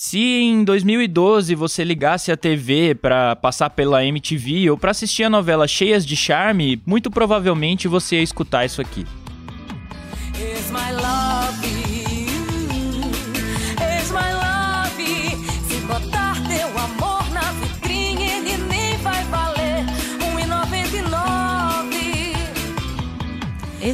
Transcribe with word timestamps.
Se 0.00 0.20
em 0.20 0.62
2012 0.62 1.56
você 1.56 1.82
ligasse 1.82 2.30
a 2.30 2.36
TV 2.36 2.94
para 2.94 3.34
passar 3.34 3.68
pela 3.70 4.04
MTV 4.04 4.70
ou 4.70 4.78
para 4.78 4.92
assistir 4.92 5.24
a 5.24 5.28
novela 5.28 5.66
Cheias 5.66 6.06
de 6.06 6.14
Charme, 6.14 6.80
muito 6.86 7.10
provavelmente 7.10 7.88
você 7.88 8.14
ia 8.14 8.22
escutar 8.22 8.64
isso 8.64 8.80
aqui. 8.80 9.04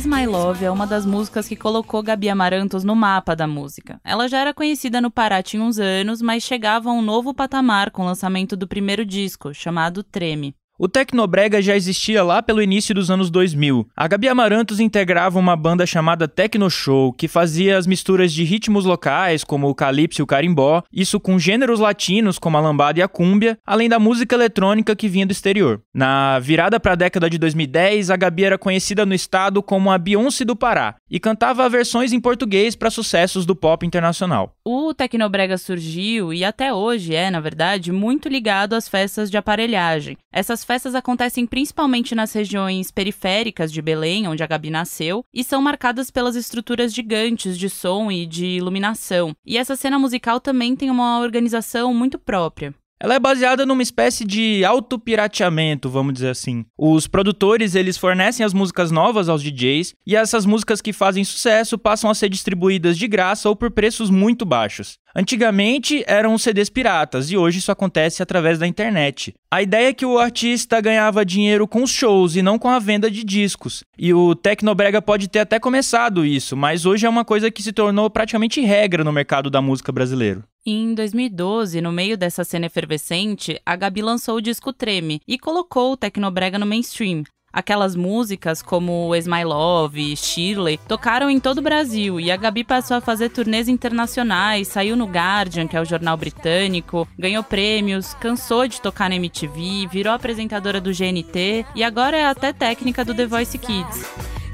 Is 0.05 0.11
My 0.11 0.27
Love 0.27 0.63
é 0.63 0.71
uma 0.71 0.87
das 0.87 1.07
músicas 1.07 1.49
que 1.49 1.57
colocou 1.57 2.03
Gabi 2.03 2.29
Amarantos 2.29 2.85
no 2.85 2.95
mapa 2.95 3.35
da 3.35 3.47
música. 3.47 3.99
Ela 4.05 4.29
já 4.29 4.39
era 4.39 4.53
conhecida 4.53 5.01
no 5.01 5.11
Pará 5.11 5.43
tinha 5.43 5.63
uns 5.63 5.79
anos, 5.79 6.21
mas 6.21 6.43
chegava 6.43 6.91
a 6.91 6.93
um 6.93 7.01
novo 7.01 7.33
patamar 7.33 7.91
com 7.91 8.03
o 8.03 8.05
lançamento 8.05 8.55
do 8.55 8.69
primeiro 8.69 9.07
disco, 9.07 9.55
chamado 9.55 10.03
Treme. 10.03 10.55
O 10.77 10.89
Tecnobrega 10.89 11.63
já 11.63 11.77
existia 11.77 12.25
lá 12.25 12.43
pelo 12.43 12.61
início 12.61 12.93
dos 12.93 13.09
anos 13.09 13.31
2000. 13.31 13.87
A 13.97 14.09
Gabi 14.09 14.27
Amarantos 14.27 14.81
integrava 14.81 15.39
uma 15.39 15.55
banda 15.55 15.87
chamada 15.87 16.27
Tecno 16.27 16.69
Show, 16.69 17.13
que 17.13 17.29
fazia 17.29 17.79
as 17.79 17.87
misturas 17.87 18.33
de 18.33 18.43
ritmos 18.43 18.85
locais, 18.85 19.45
como 19.45 19.69
o 19.69 19.75
calypso 19.75 20.21
e 20.21 20.25
o 20.25 20.27
carimbó, 20.27 20.83
isso 20.93 21.21
com 21.21 21.39
gêneros 21.39 21.79
latinos, 21.79 22.41
como 22.41 22.57
a 22.57 22.61
lambada 22.61 22.99
e 22.99 23.03
a 23.03 23.07
cúmbia, 23.07 23.57
além 23.65 23.89
da 23.89 24.01
música 24.01 24.35
eletrônica 24.35 24.97
que 24.97 25.09
vinha 25.09 25.25
do 25.25 25.31
exterior. 25.31 25.81
Na 25.95 26.41
virada 26.41 26.81
para 26.81 26.95
a 26.95 26.97
década 26.97 27.31
de 27.31 27.39
2010, 27.39 28.11
a 28.11 28.17
Gabi 28.17 28.43
era 28.43 28.59
conhecida 28.59 29.07
no 29.07 29.15
estado 29.15 29.63
como 29.63 29.93
a 29.93 29.97
Beyoncé 29.97 30.45
do 30.45 30.57
Pará 30.57 30.97
e 31.09 31.21
cantava 31.21 31.69
versões 31.69 32.13
em 32.13 32.19
português 32.19 32.75
para 32.75 32.91
sucessos 32.91 33.47
do 33.47 33.55
pop 33.55 33.87
internacional. 33.87 34.57
O 34.65 34.93
Tecnobrega 34.93 35.57
surgiu 35.57 36.35
e 36.35 36.45
até 36.45 36.75
hoje 36.75 37.15
é, 37.15 37.31
na 37.31 37.39
verdade, 37.39 37.93
muito 37.93 38.29
ligado 38.29 38.75
às 38.75 38.89
festas 38.89 39.31
de 39.31 39.37
aparelhagem. 39.37 40.17
Essas 40.33 40.64
festas 40.65 40.95
acontecem 40.95 41.47
principalmente 41.47 42.15
nas 42.15 42.33
regiões 42.33 42.91
periféricas 42.91 43.73
de 43.73 43.81
Belém, 43.81 44.27
onde 44.27 44.43
a 44.43 44.47
Gabi 44.47 44.71
nasceu, 44.71 45.25
e 45.33 45.45
são 45.45 45.63
marcadas 45.63 46.11
pelas 46.11 46.37
estruturas 46.37 46.93
gigantes 46.93 47.59
de 47.59 47.69
som 47.69 48.11
e 48.11 48.27
de 48.27 48.47
iluminação. 48.47 49.35
E 49.45 49.57
essa 49.57 49.77
cena 49.77 49.99
musical 49.99 50.41
também 50.41 50.75
tem 50.75 50.91
uma 50.91 51.21
organização 51.21 51.95
muito 51.95 52.19
própria. 52.19 52.75
Ela 53.01 53.15
é 53.15 53.19
baseada 53.19 53.67
numa 53.67 53.83
espécie 53.83 54.25
de 54.25 54.65
autopirateamento, 54.65 55.91
vamos 55.91 56.15
dizer 56.15 56.31
assim. 56.31 56.65
Os 56.79 57.07
produtores, 57.07 57.75
eles 57.75 57.99
fornecem 57.99 58.47
as 58.47 58.55
músicas 58.55 58.91
novas 58.91 59.29
aos 59.29 59.43
DJs 59.43 59.95
e 60.07 60.15
essas 60.15 60.47
músicas 60.47 60.81
que 60.81 60.93
fazem 60.93 61.25
sucesso 61.25 61.77
passam 61.77 62.09
a 62.09 62.15
ser 62.15 62.29
distribuídas 62.29 62.97
de 62.97 63.09
graça 63.09 63.49
ou 63.49 63.57
por 63.57 63.71
preços 63.71 64.11
muito 64.11 64.45
baixos. 64.45 64.97
Antigamente 65.15 66.03
eram 66.07 66.39
CDs 66.39 66.71
piratas 66.71 67.31
e 67.31 67.37
hoje 67.37 67.59
isso 67.59 67.71
acontece 67.71 68.23
através 68.23 68.59
da 68.59 68.67
internet. 68.67 69.35
A 69.51 69.61
ideia 69.61 69.89
é 69.89 69.93
que 69.93 70.07
o 70.07 70.19
artista 70.19 70.81
ganhava 70.81 71.25
dinheiro 71.25 71.69
com 71.69 71.83
os 71.83 71.91
shows 71.91 72.37
e 72.37 72.43
não 72.43 72.59
com 72.59 72.69
a 72.69 72.79
venda 72.79 73.11
de 73.11 73.23
discos. 73.23 73.85
E 73.99 74.15
o 74.15 74.35
Tecnobrega 74.35 75.03
pode 75.03 75.29
ter 75.29 75.41
até 75.41 75.59
começado 75.61 76.25
isso, 76.25 76.57
mas 76.57 76.87
hoje 76.87 77.07
é 77.07 77.09
uma 77.09 77.25
coisa 77.25 77.51
que 77.51 77.63
se 77.63 77.73
tornou 77.73 78.09
praticamente 78.09 78.61
regra 78.61 79.05
no 79.05 79.13
mercado 79.13 79.51
da 79.51 79.61
música 79.61 79.93
brasileiro. 79.93 80.43
Em 80.67 80.95
2012, 80.95 81.83
no 81.83 81.93
meio 81.93 82.17
dessa 82.17 82.43
cena 82.43 82.65
efervescente, 82.65 83.61
a 83.67 83.77
Gabi 83.77 84.01
lançou 84.01 84.37
o 84.37 84.41
disco 84.41 84.73
Treme 84.73 85.21
e 85.29 85.39
colocou 85.39 85.93
o 85.93 85.97
Tecnobrega 85.97 86.59
no 86.59 86.65
mainstream. 86.65 87.23
Aquelas 87.53 87.95
músicas 87.95 88.63
como 88.63 89.15
Is 89.15 89.27
My 89.27 89.45
Love 89.45 90.17
Shirley 90.17 90.81
tocaram 90.89 91.29
em 91.29 91.39
todo 91.39 91.59
o 91.59 91.63
Brasil 91.63 92.19
e 92.19 92.33
a 92.33 92.37
Gabi 92.39 92.65
passou 92.65 92.97
a 92.97 93.03
fazer 93.03 93.29
turnês 93.29 93.69
internacionais, 93.69 94.69
saiu 94.69 94.97
no 94.97 95.05
Guardian, 95.05 95.69
que 95.69 95.77
é 95.77 95.81
o 95.83 95.85
jornal 95.85 96.17
britânico, 96.17 97.07
ganhou 97.19 97.45
prêmios, 97.45 98.15
cansou 98.15 98.67
de 98.67 98.81
tocar 98.81 99.11
na 99.11 99.17
MTV, 99.17 99.87
virou 99.93 100.15
apresentadora 100.15 100.81
do 100.81 100.95
GNT 100.95 101.67
e 101.75 101.85
agora 101.85 102.17
é 102.17 102.25
até 102.25 102.55
técnica 102.55 103.05
do 103.05 103.15
The 103.15 103.27
Voice 103.27 103.59
Kids. 103.59 104.03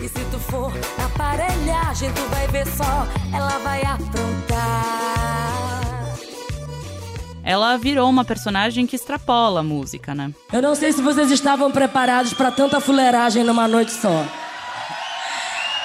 E 0.01 0.09
se 0.09 0.25
tu 0.25 0.41
for 0.41 0.73
aparelhagem, 0.99 2.13
tu 2.15 2.23
vai 2.23 2.49
ver 2.49 2.67
só, 2.67 3.07
ela 3.33 3.59
vai 3.61 3.83
aprontar 3.83 5.40
ela 7.43 7.77
virou 7.77 8.09
uma 8.09 8.25
personagem 8.25 8.87
que 8.87 8.97
extrapola 8.97 9.61
a 9.61 9.63
música, 9.63 10.15
né? 10.15 10.31
Eu 10.53 10.63
não 10.63 10.75
sei 10.75 10.93
se 10.93 11.01
vocês 11.01 11.31
estavam 11.31 11.71
preparados 11.71 12.33
para 12.35 12.51
tanta 12.51 12.81
fuleiragem 12.81 13.45
numa 13.45 13.67
noite 13.67 13.93
só. 13.93 14.25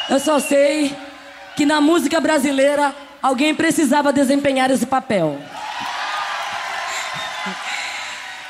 Eu 0.10 0.20
só 0.20 0.40
sei 0.40 0.96
que 1.56 1.66
na 1.66 1.80
música 1.80 2.20
brasileira 2.20 2.94
alguém 3.22 3.56
precisava 3.56 4.14
desempenhar 4.14 4.70
esse 4.70 4.86
papel. 4.86 5.40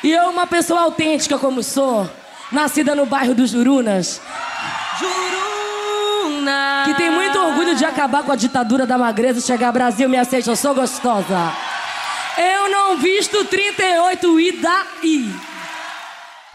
E 0.03 0.11
eu, 0.11 0.29
uma 0.29 0.45
pessoa 0.45 0.81
autêntica 0.81 1.39
como 1.39 1.63
sou, 1.63 2.09
nascida 2.51 2.93
no 2.93 3.05
bairro 3.05 3.33
dos 3.33 3.51
Jurunas, 3.51 4.21
Juruna. 4.99 6.83
que 6.85 6.93
tem 6.93 7.09
muito 7.09 7.39
orgulho 7.39 7.75
de 7.75 7.85
acabar 7.85 8.21
com 8.23 8.31
a 8.31 8.35
ditadura 8.35 8.85
da 8.85 8.97
magreza 8.97 9.39
e 9.39 9.41
chegar 9.41 9.67
ao 9.67 9.73
Brasil, 9.73 10.07
me 10.07 10.17
aceita, 10.17 10.51
eu 10.51 10.55
sou 10.55 10.75
gostosa. 10.75 11.51
Eu 12.37 12.69
não 12.69 12.97
visto 12.97 13.45
38 13.45 14.39
e 14.41 14.51
daí? 14.53 15.31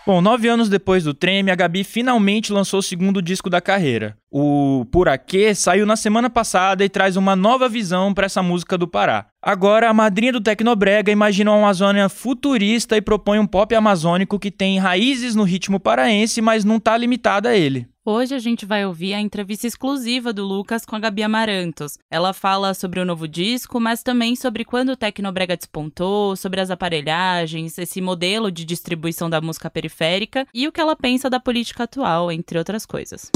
Bom, 0.06 0.20
nove 0.20 0.48
anos 0.48 0.68
depois 0.68 1.04
do 1.04 1.14
Treme, 1.14 1.50
a 1.50 1.54
Gabi 1.54 1.84
finalmente 1.84 2.52
lançou 2.52 2.80
o 2.80 2.82
segundo 2.82 3.22
disco 3.22 3.48
da 3.48 3.60
carreira. 3.60 4.19
O 4.32 4.86
Por 4.92 5.08
Aquê 5.08 5.56
saiu 5.56 5.84
na 5.84 5.96
semana 5.96 6.30
passada 6.30 6.84
e 6.84 6.88
traz 6.88 7.16
uma 7.16 7.34
nova 7.34 7.68
visão 7.68 8.14
para 8.14 8.26
essa 8.26 8.41
música 8.41 8.78
do 8.78 8.86
Pará. 8.86 9.26
Agora, 9.42 9.91
a 9.91 9.94
madrinha 9.94 10.32
do 10.32 10.41
Tecnobrega 10.41 11.10
imagina 11.10 11.50
uma 11.50 11.58
Amazônia 11.58 12.08
futurista 12.08 12.96
e 12.96 13.02
propõe 13.02 13.41
um 13.41 13.46
pop 13.46 13.74
amazônico 13.74 14.38
que 14.38 14.52
tem 14.52 14.78
raízes 14.78 15.34
no 15.34 15.42
ritmo 15.42 15.80
paraense, 15.80 16.41
mas 16.41 16.64
não 16.64 16.76
está 16.76 16.96
limitada 16.96 17.48
a 17.48 17.56
ele. 17.56 17.88
Hoje 18.06 18.32
a 18.32 18.38
gente 18.38 18.64
vai 18.64 18.86
ouvir 18.86 19.14
a 19.14 19.20
entrevista 19.20 19.66
exclusiva 19.66 20.32
do 20.32 20.44
Lucas 20.44 20.84
com 20.84 20.94
a 20.94 21.00
Gabi 21.00 21.24
Amarantos. 21.24 21.98
Ela 22.08 22.32
fala 22.32 22.72
sobre 22.72 23.00
o 23.00 23.04
novo 23.04 23.26
disco, 23.26 23.80
mas 23.80 24.02
também 24.02 24.36
sobre 24.36 24.64
quando 24.64 24.91
o 24.91 24.97
Tecnobrega 24.97 25.56
despontou, 25.56 26.36
sobre 26.36 26.60
as 26.60 26.70
aparelhagens, 26.70 27.76
esse 27.78 28.00
modelo 28.00 28.50
de 28.50 28.64
distribuição 28.64 29.28
da 29.28 29.41
música 29.41 29.68
periférica 29.68 30.47
e 30.54 30.68
o 30.68 30.72
que 30.72 30.80
ela 30.80 30.94
pensa 30.94 31.28
da 31.28 31.41
política 31.41 31.82
atual, 31.82 32.30
entre 32.30 32.58
outras 32.58 32.86
coisas. 32.86 33.30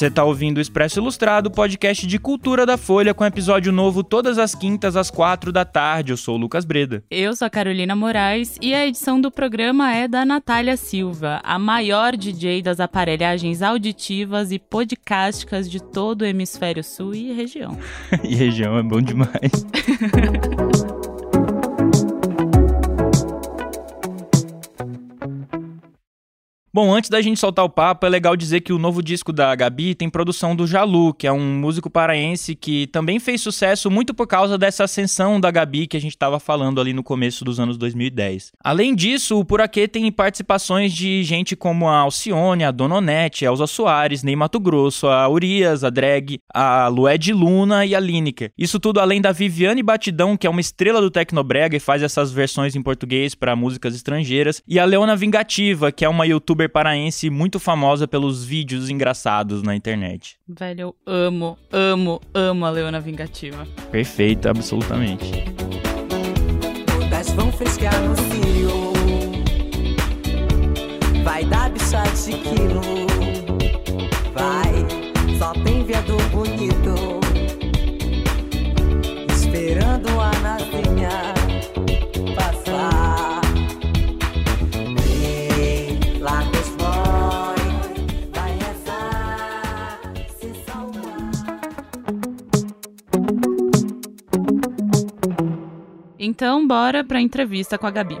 Você 0.00 0.06
está 0.06 0.24
ouvindo 0.24 0.56
o 0.56 0.60
Expresso 0.62 0.98
Ilustrado, 0.98 1.50
podcast 1.50 2.06
de 2.06 2.18
cultura 2.18 2.64
da 2.64 2.78
Folha, 2.78 3.12
com 3.12 3.22
episódio 3.22 3.70
novo 3.70 4.02
todas 4.02 4.38
as 4.38 4.54
quintas 4.54 4.96
às 4.96 5.10
quatro 5.10 5.52
da 5.52 5.62
tarde. 5.62 6.10
Eu 6.10 6.16
sou 6.16 6.36
o 6.36 6.38
Lucas 6.38 6.64
Breda. 6.64 7.04
Eu 7.10 7.36
sou 7.36 7.44
a 7.44 7.50
Carolina 7.50 7.94
Moraes 7.94 8.56
e 8.62 8.72
a 8.72 8.86
edição 8.86 9.20
do 9.20 9.30
programa 9.30 9.94
é 9.94 10.08
da 10.08 10.24
Natália 10.24 10.74
Silva, 10.78 11.38
a 11.44 11.58
maior 11.58 12.16
DJ 12.16 12.62
das 12.62 12.80
aparelhagens 12.80 13.60
auditivas 13.60 14.50
e 14.52 14.58
podcásticas 14.58 15.70
de 15.70 15.82
todo 15.82 16.22
o 16.22 16.24
hemisfério 16.24 16.82
sul 16.82 17.14
e 17.14 17.34
região. 17.34 17.76
e 18.24 18.34
região 18.34 18.78
é 18.78 18.82
bom 18.82 19.02
demais. 19.02 19.52
Bom, 26.72 26.94
antes 26.94 27.10
da 27.10 27.20
gente 27.20 27.40
soltar 27.40 27.64
o 27.64 27.68
papo, 27.68 28.06
é 28.06 28.08
legal 28.08 28.36
dizer 28.36 28.60
que 28.60 28.72
o 28.72 28.78
novo 28.78 29.02
disco 29.02 29.32
da 29.32 29.52
Gabi 29.56 29.92
tem 29.92 30.08
produção 30.08 30.54
do 30.54 30.68
Jalu, 30.68 31.12
que 31.12 31.26
é 31.26 31.32
um 31.32 31.58
músico 31.58 31.90
paraense 31.90 32.54
que 32.54 32.86
também 32.86 33.18
fez 33.18 33.40
sucesso 33.40 33.90
muito 33.90 34.14
por 34.14 34.28
causa 34.28 34.56
dessa 34.56 34.84
ascensão 34.84 35.40
da 35.40 35.50
Gabi 35.50 35.88
que 35.88 35.96
a 35.96 36.00
gente 36.00 36.12
estava 36.12 36.38
falando 36.38 36.80
ali 36.80 36.92
no 36.92 37.02
começo 37.02 37.44
dos 37.44 37.58
anos 37.58 37.76
2010. 37.76 38.52
Além 38.62 38.94
disso, 38.94 39.40
o 39.40 39.44
Por 39.44 39.60
Aqui 39.60 39.88
tem 39.88 40.12
participações 40.12 40.92
de 40.92 41.24
gente 41.24 41.56
como 41.56 41.88
a 41.88 41.96
Alcione, 41.96 42.62
a 42.62 42.70
Dononete, 42.70 43.44
a 43.44 43.48
Elza 43.48 43.66
Soares, 43.66 44.22
Ney 44.22 44.36
Mato 44.36 44.60
Grosso, 44.60 45.08
a 45.08 45.28
Urias, 45.28 45.82
a 45.82 45.90
Drag, 45.90 46.38
a 46.54 46.86
Lued 46.86 47.32
Luna 47.32 47.84
e 47.84 47.96
a 47.96 47.98
Lineker. 47.98 48.52
Isso 48.56 48.78
tudo 48.78 49.00
além 49.00 49.20
da 49.20 49.32
Viviane 49.32 49.82
Batidão, 49.82 50.36
que 50.36 50.46
é 50.46 50.50
uma 50.50 50.60
estrela 50.60 51.00
do 51.00 51.10
Tecnobrega 51.10 51.76
e 51.76 51.80
faz 51.80 52.00
essas 52.00 52.30
versões 52.30 52.76
em 52.76 52.82
português 52.82 53.34
para 53.34 53.56
músicas 53.56 53.96
estrangeiras, 53.96 54.62
e 54.68 54.78
a 54.78 54.84
Leona 54.84 55.16
Vingativa, 55.16 55.90
que 55.90 56.04
é 56.04 56.08
uma 56.08 56.28
youtuber 56.28 56.59
youtuber 56.60 56.68
paraense 56.68 57.30
muito 57.30 57.58
famosa 57.58 58.06
pelos 58.06 58.44
vídeos 58.44 58.90
engraçados 58.90 59.62
na 59.62 59.74
internet. 59.74 60.36
Velho, 60.46 60.80
eu 60.80 60.96
amo, 61.06 61.58
amo, 61.72 62.20
amo 62.34 62.66
a 62.66 62.70
Leona 62.70 63.00
Vingativa. 63.00 63.66
Perfeito, 63.90 64.48
absolutamente. 64.48 65.30
Bora 96.90 97.04
para 97.04 97.18
a 97.18 97.22
entrevista 97.22 97.78
com 97.78 97.86
a 97.86 97.90
Gabi. 97.92 98.18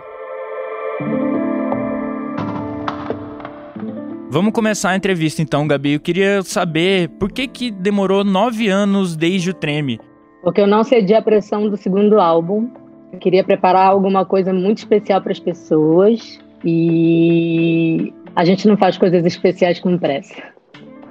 Vamos 4.30 4.52
começar 4.52 4.90
a 4.90 4.96
entrevista 4.96 5.42
então, 5.42 5.66
Gabi. 5.66 5.94
Eu 5.94 6.00
queria 6.00 6.40
saber 6.42 7.08
por 7.18 7.32
que, 7.32 7.48
que 7.48 7.72
demorou 7.72 8.22
nove 8.22 8.68
anos 8.68 9.16
desde 9.16 9.50
o 9.50 9.54
Treme. 9.54 9.98
Porque 10.44 10.60
eu 10.60 10.68
não 10.68 10.84
cedi 10.84 11.14
à 11.14 11.20
pressão 11.20 11.68
do 11.68 11.76
segundo 11.76 12.20
álbum. 12.20 12.70
Eu 13.12 13.18
queria 13.18 13.42
preparar 13.42 13.88
alguma 13.88 14.24
coisa 14.24 14.52
muito 14.52 14.78
especial 14.78 15.20
para 15.20 15.32
as 15.32 15.40
pessoas 15.40 16.38
e 16.64 18.14
a 18.36 18.44
gente 18.44 18.68
não 18.68 18.76
faz 18.76 18.96
coisas 18.96 19.26
especiais 19.26 19.80
com 19.80 19.98
pressa. 19.98 20.40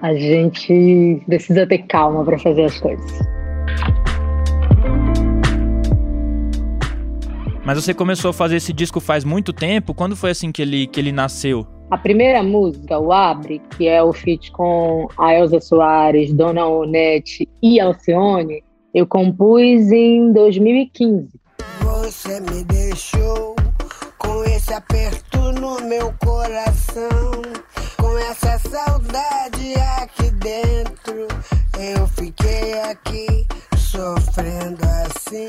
A 0.02 0.14
gente 0.14 1.22
precisa 1.26 1.68
ter 1.68 1.80
calma 1.80 2.24
para 2.24 2.40
fazer 2.40 2.64
as 2.64 2.80
coisas. 2.80 3.20
Mas 7.70 7.86
você 7.86 7.94
começou 7.94 8.32
a 8.32 8.34
fazer 8.34 8.56
esse 8.56 8.74
disco 8.74 9.00
faz 9.00 9.24
muito 9.24 9.54
tempo? 9.54 9.94
Quando 9.94 10.16
foi 10.16 10.32
assim 10.32 10.52
que 10.52 10.60
ele, 10.60 10.88
que 10.88 11.00
ele 11.00 11.12
nasceu? 11.12 11.68
A 11.92 12.00
primeira 12.00 12.42
música, 12.42 12.98
o 12.98 13.14
Abre, 13.14 13.62
que 13.78 13.88
é 13.88 14.02
o 14.02 14.12
feat 14.12 14.52
com 14.52 15.08
a 15.16 15.36
Elza 15.36 15.60
Soares, 15.60 16.34
Dona 16.34 16.66
Onete 16.66 17.48
e 17.62 17.80
Alcione, 17.80 18.64
eu 18.92 19.06
compus 19.06 19.92
em 19.92 20.34
2015. 20.34 21.30
Você 21.82 22.40
me 22.40 22.64
deixou 22.64 23.56
com 24.18 24.44
esse 24.46 24.74
aperto 24.74 25.52
no 25.52 25.80
meu 25.82 26.12
coração, 26.26 27.44
com 27.98 28.18
essa 28.18 28.58
saudade 28.68 29.76
aqui 30.02 30.32
dentro. 30.32 31.28
Eu 31.78 32.08
fiquei 32.08 32.82
aqui 32.82 33.46
sofrendo 33.90 34.84
assim. 35.06 35.48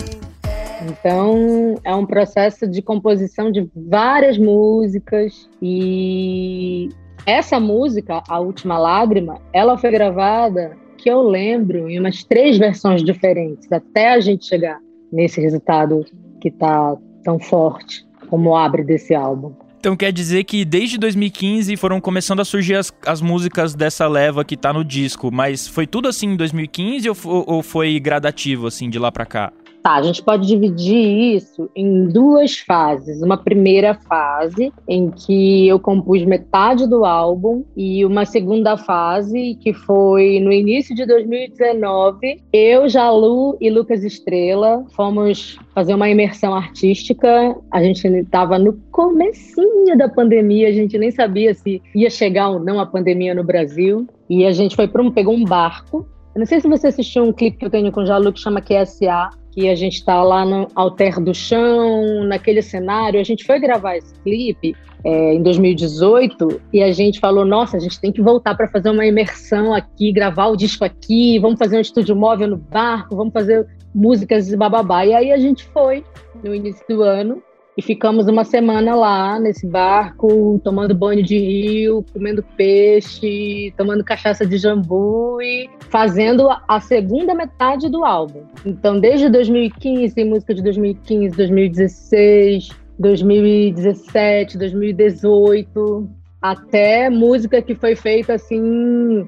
Então, 0.82 1.75
é 1.84 1.94
um 1.94 2.06
processo 2.06 2.66
de 2.66 2.81
composição 2.81 3.52
de 3.52 3.70
várias 3.76 4.38
músicas 4.38 5.48
e 5.60 6.88
essa 7.26 7.60
música, 7.60 8.22
A 8.28 8.40
Última 8.40 8.78
Lágrima, 8.78 9.38
ela 9.52 9.76
foi 9.76 9.90
gravada, 9.90 10.76
que 10.96 11.10
eu 11.10 11.22
lembro, 11.22 11.88
em 11.88 11.98
umas 11.98 12.25
três 12.25 12.56
versões 12.56 13.04
diferentes, 13.04 13.70
até 13.70 14.14
a 14.14 14.20
gente 14.20 14.46
chegar 14.46 14.81
nesse 15.12 15.40
resultado 15.40 16.04
que 16.40 16.48
está 16.48 16.96
tão 17.22 17.38
forte 17.38 18.06
como 18.28 18.56
abre 18.56 18.82
desse 18.82 19.14
álbum. 19.14 19.52
Então 19.80 19.96
quer 19.96 20.12
dizer 20.12 20.44
que 20.44 20.62
desde 20.62 20.98
2015 20.98 21.74
foram 21.78 22.02
começando 22.02 22.40
a 22.40 22.44
surgir 22.44 22.74
as, 22.74 22.92
as 23.06 23.22
músicas 23.22 23.74
dessa 23.74 24.06
leva 24.06 24.44
que 24.44 24.54
tá 24.54 24.74
no 24.74 24.84
disco, 24.84 25.32
mas 25.32 25.66
foi 25.66 25.86
tudo 25.86 26.06
assim 26.06 26.32
em 26.32 26.36
2015 26.36 27.08
ou, 27.08 27.16
ou 27.24 27.62
foi 27.62 27.98
gradativo 27.98 28.66
assim 28.66 28.90
de 28.90 28.98
lá 28.98 29.10
para 29.10 29.24
cá? 29.24 29.50
Tá, 29.82 29.94
a 29.94 30.02
gente 30.02 30.22
pode 30.22 30.46
dividir 30.46 31.34
isso 31.36 31.70
em 31.74 32.06
duas 32.06 32.58
fases. 32.58 33.22
Uma 33.22 33.38
primeira 33.38 33.94
fase, 33.94 34.70
em 34.86 35.10
que 35.10 35.66
eu 35.66 35.80
compus 35.80 36.22
metade 36.24 36.86
do 36.86 37.04
álbum, 37.04 37.64
e 37.74 38.04
uma 38.04 38.26
segunda 38.26 38.76
fase, 38.76 39.56
que 39.60 39.72
foi 39.72 40.38
no 40.40 40.52
início 40.52 40.94
de 40.94 41.06
2019. 41.06 42.42
Eu, 42.52 42.88
Jalu 42.88 43.56
e 43.58 43.70
Lucas 43.70 44.04
Estrela 44.04 44.84
fomos 44.94 45.58
fazer 45.74 45.94
uma 45.94 46.10
imersão 46.10 46.54
artística. 46.54 47.56
A 47.70 47.82
gente 47.82 48.06
estava 48.06 48.58
no 48.58 48.74
comecinho 48.90 49.96
da 49.96 50.08
pandemia, 50.08 50.68
a 50.68 50.72
gente 50.72 50.98
nem 50.98 51.10
sabia 51.10 51.54
se 51.54 51.80
ia 51.94 52.10
chegar 52.10 52.50
ou 52.50 52.60
não 52.60 52.78
a 52.80 52.86
pandemia 52.86 53.34
no 53.34 53.44
Brasil. 53.44 54.06
E 54.28 54.44
a 54.44 54.52
gente 54.52 54.76
foi 54.76 54.86
para 54.86 55.02
um, 55.02 55.10
pegou 55.10 55.34
um 55.34 55.44
barco 55.44 56.06
eu 56.34 56.38
não 56.38 56.46
sei 56.46 56.60
se 56.60 56.68
você 56.68 56.86
assistiu 56.86 57.24
um 57.24 57.32
clipe 57.32 57.58
que 57.58 57.64
eu 57.64 57.70
tenho 57.70 57.90
com 57.90 58.02
o 58.02 58.06
Jalu 58.06 58.32
que 58.32 58.38
chama 58.38 58.60
QSA, 58.60 59.30
que 59.60 59.68
a 59.68 59.74
gente 59.74 59.96
está 59.96 60.22
lá 60.22 60.42
no 60.42 60.68
Alter 60.74 61.20
do 61.20 61.34
Chão, 61.34 62.24
naquele 62.24 62.62
cenário. 62.62 63.20
A 63.20 63.22
gente 63.22 63.44
foi 63.44 63.60
gravar 63.60 63.98
esse 63.98 64.14
clipe 64.20 64.74
é, 65.04 65.34
em 65.34 65.42
2018 65.42 66.60
e 66.72 66.82
a 66.82 66.90
gente 66.92 67.20
falou: 67.20 67.44
nossa, 67.44 67.76
a 67.76 67.80
gente 67.80 68.00
tem 68.00 68.10
que 68.10 68.22
voltar 68.22 68.54
para 68.54 68.68
fazer 68.68 68.88
uma 68.88 69.04
imersão 69.04 69.74
aqui, 69.74 70.12
gravar 70.12 70.46
o 70.46 70.56
disco 70.56 70.82
aqui, 70.82 71.38
vamos 71.38 71.58
fazer 71.58 71.76
um 71.76 71.80
estúdio 71.80 72.16
móvel 72.16 72.48
no 72.48 72.56
barco, 72.56 73.14
vamos 73.14 73.34
fazer 73.34 73.66
músicas 73.94 74.50
e 74.50 74.56
bababá. 74.56 75.04
E 75.04 75.12
aí 75.12 75.30
a 75.30 75.38
gente 75.38 75.64
foi 75.66 76.04
no 76.42 76.54
início 76.54 76.84
do 76.88 77.02
ano 77.02 77.42
e 77.80 77.82
ficamos 77.82 78.28
uma 78.28 78.44
semana 78.44 78.94
lá 78.94 79.40
nesse 79.40 79.66
barco, 79.66 80.60
tomando 80.62 80.94
banho 80.94 81.22
de 81.22 81.38
rio, 81.38 82.04
comendo 82.12 82.44
peixe, 82.54 83.72
tomando 83.74 84.04
cachaça 84.04 84.44
de 84.44 84.58
jambu 84.58 85.40
e 85.40 85.66
fazendo 85.88 86.46
a 86.68 86.78
segunda 86.78 87.34
metade 87.34 87.88
do 87.88 88.04
álbum. 88.04 88.42
Então, 88.66 89.00
desde 89.00 89.30
2015, 89.30 90.14
tem 90.14 90.26
música 90.26 90.54
de 90.54 90.62
2015, 90.62 91.34
2016, 91.34 92.68
2017, 92.98 94.58
2018, 94.58 96.10
até 96.42 97.08
música 97.08 97.62
que 97.62 97.74
foi 97.74 97.96
feita 97.96 98.34
assim. 98.34 99.26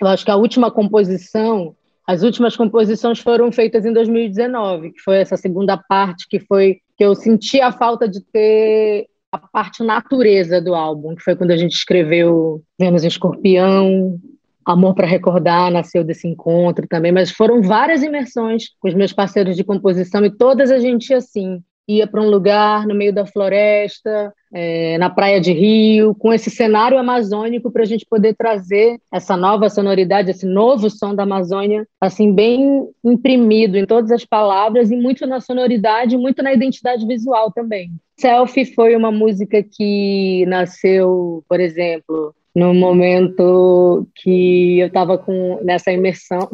Eu 0.00 0.08
acho 0.08 0.24
que 0.24 0.32
a 0.32 0.36
última 0.36 0.68
composição 0.68 1.76
as 2.08 2.22
últimas 2.22 2.56
composições 2.56 3.18
foram 3.18 3.52
feitas 3.52 3.84
em 3.84 3.92
2019, 3.92 4.92
que 4.92 5.00
foi 5.00 5.18
essa 5.18 5.36
segunda 5.36 5.76
parte 5.76 6.26
que 6.26 6.40
foi 6.40 6.78
que 6.98 7.04
eu 7.04 7.14
senti 7.14 7.60
a 7.60 7.70
falta 7.70 8.08
de 8.08 8.20
ter 8.20 9.06
a 9.30 9.38
parte 9.38 9.84
natureza 9.84 10.60
do 10.60 10.74
álbum, 10.74 11.14
que 11.14 11.22
foi 11.22 11.36
quando 11.36 11.52
a 11.52 11.56
gente 11.56 11.72
escreveu 11.72 12.60
Vênus 12.78 13.04
em 13.04 13.08
Escorpião, 13.08 14.18
Amor 14.64 14.94
para 14.94 15.06
Recordar 15.06 15.70
nasceu 15.70 16.04
desse 16.04 16.26
encontro 16.26 16.86
também, 16.88 17.12
mas 17.12 17.30
foram 17.30 17.62
várias 17.62 18.02
imersões 18.02 18.64
com 18.80 18.88
os 18.88 18.94
meus 18.94 19.12
parceiros 19.12 19.56
de 19.56 19.64
composição 19.64 20.24
e 20.26 20.30
todas 20.30 20.70
a 20.70 20.78
gente 20.78 21.14
assim, 21.14 21.62
ia 21.88 22.06
para 22.06 22.20
um 22.20 22.28
lugar 22.28 22.86
no 22.86 22.94
meio 22.94 23.12
da 23.12 23.24
floresta, 23.24 24.32
é, 24.52 24.98
na 24.98 25.08
praia 25.08 25.40
de 25.40 25.52
Rio, 25.52 26.14
com 26.14 26.32
esse 26.32 26.50
cenário 26.50 26.98
amazônico 26.98 27.70
para 27.70 27.82
a 27.82 27.86
gente 27.86 28.04
poder 28.04 28.34
trazer 28.34 28.98
essa 29.12 29.36
nova 29.36 29.70
sonoridade, 29.70 30.30
esse 30.30 30.46
novo 30.46 30.90
som 30.90 31.14
da 31.14 31.22
Amazônia, 31.22 31.86
assim 32.00 32.32
bem 32.32 32.86
imprimido 33.04 33.76
em 33.76 33.86
todas 33.86 34.10
as 34.10 34.24
palavras 34.24 34.90
e 34.90 34.96
muito 34.96 35.26
na 35.26 35.40
sonoridade, 35.40 36.16
muito 36.16 36.42
na 36.42 36.52
identidade 36.52 37.06
visual 37.06 37.50
também. 37.52 37.90
Selfie 38.18 38.66
foi 38.74 38.96
uma 38.96 39.12
música 39.12 39.62
que 39.62 40.44
nasceu, 40.46 41.44
por 41.48 41.60
exemplo, 41.60 42.34
no 42.58 42.74
momento 42.74 44.04
que 44.16 44.80
eu 44.80 44.88
estava 44.88 45.16
com 45.16 45.60
nessa 45.62 45.92
imersão, 45.92 46.48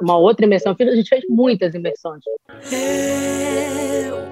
uma 0.00 0.16
outra 0.16 0.46
imersão, 0.46 0.76
a 0.78 0.94
gente 0.94 1.08
fez 1.08 1.24
muitas 1.28 1.74
imersões. 1.74 2.22
Eu 2.72 4.28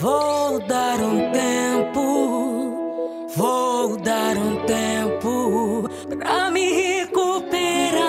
Vou 0.00 0.58
dar 0.60 0.98
um 0.98 1.30
tempo, 1.30 3.28
vou 3.36 3.98
dar 3.98 4.34
um 4.34 4.56
tempo 4.64 5.90
pra 6.18 6.50
me 6.50 6.72
recuperar. 6.72 8.00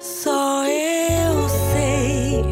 Só 0.00 0.64
eu 0.64 1.48
sei 1.74 2.42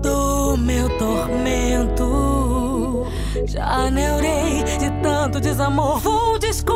do 0.00 0.56
meu 0.56 0.88
tormento. 0.96 3.04
Já 3.44 3.90
neurei 3.90 4.62
de 4.78 4.90
tanto 5.22 5.38
desamor, 5.38 6.00
vou 6.00 6.36
desconectar. 6.36 6.72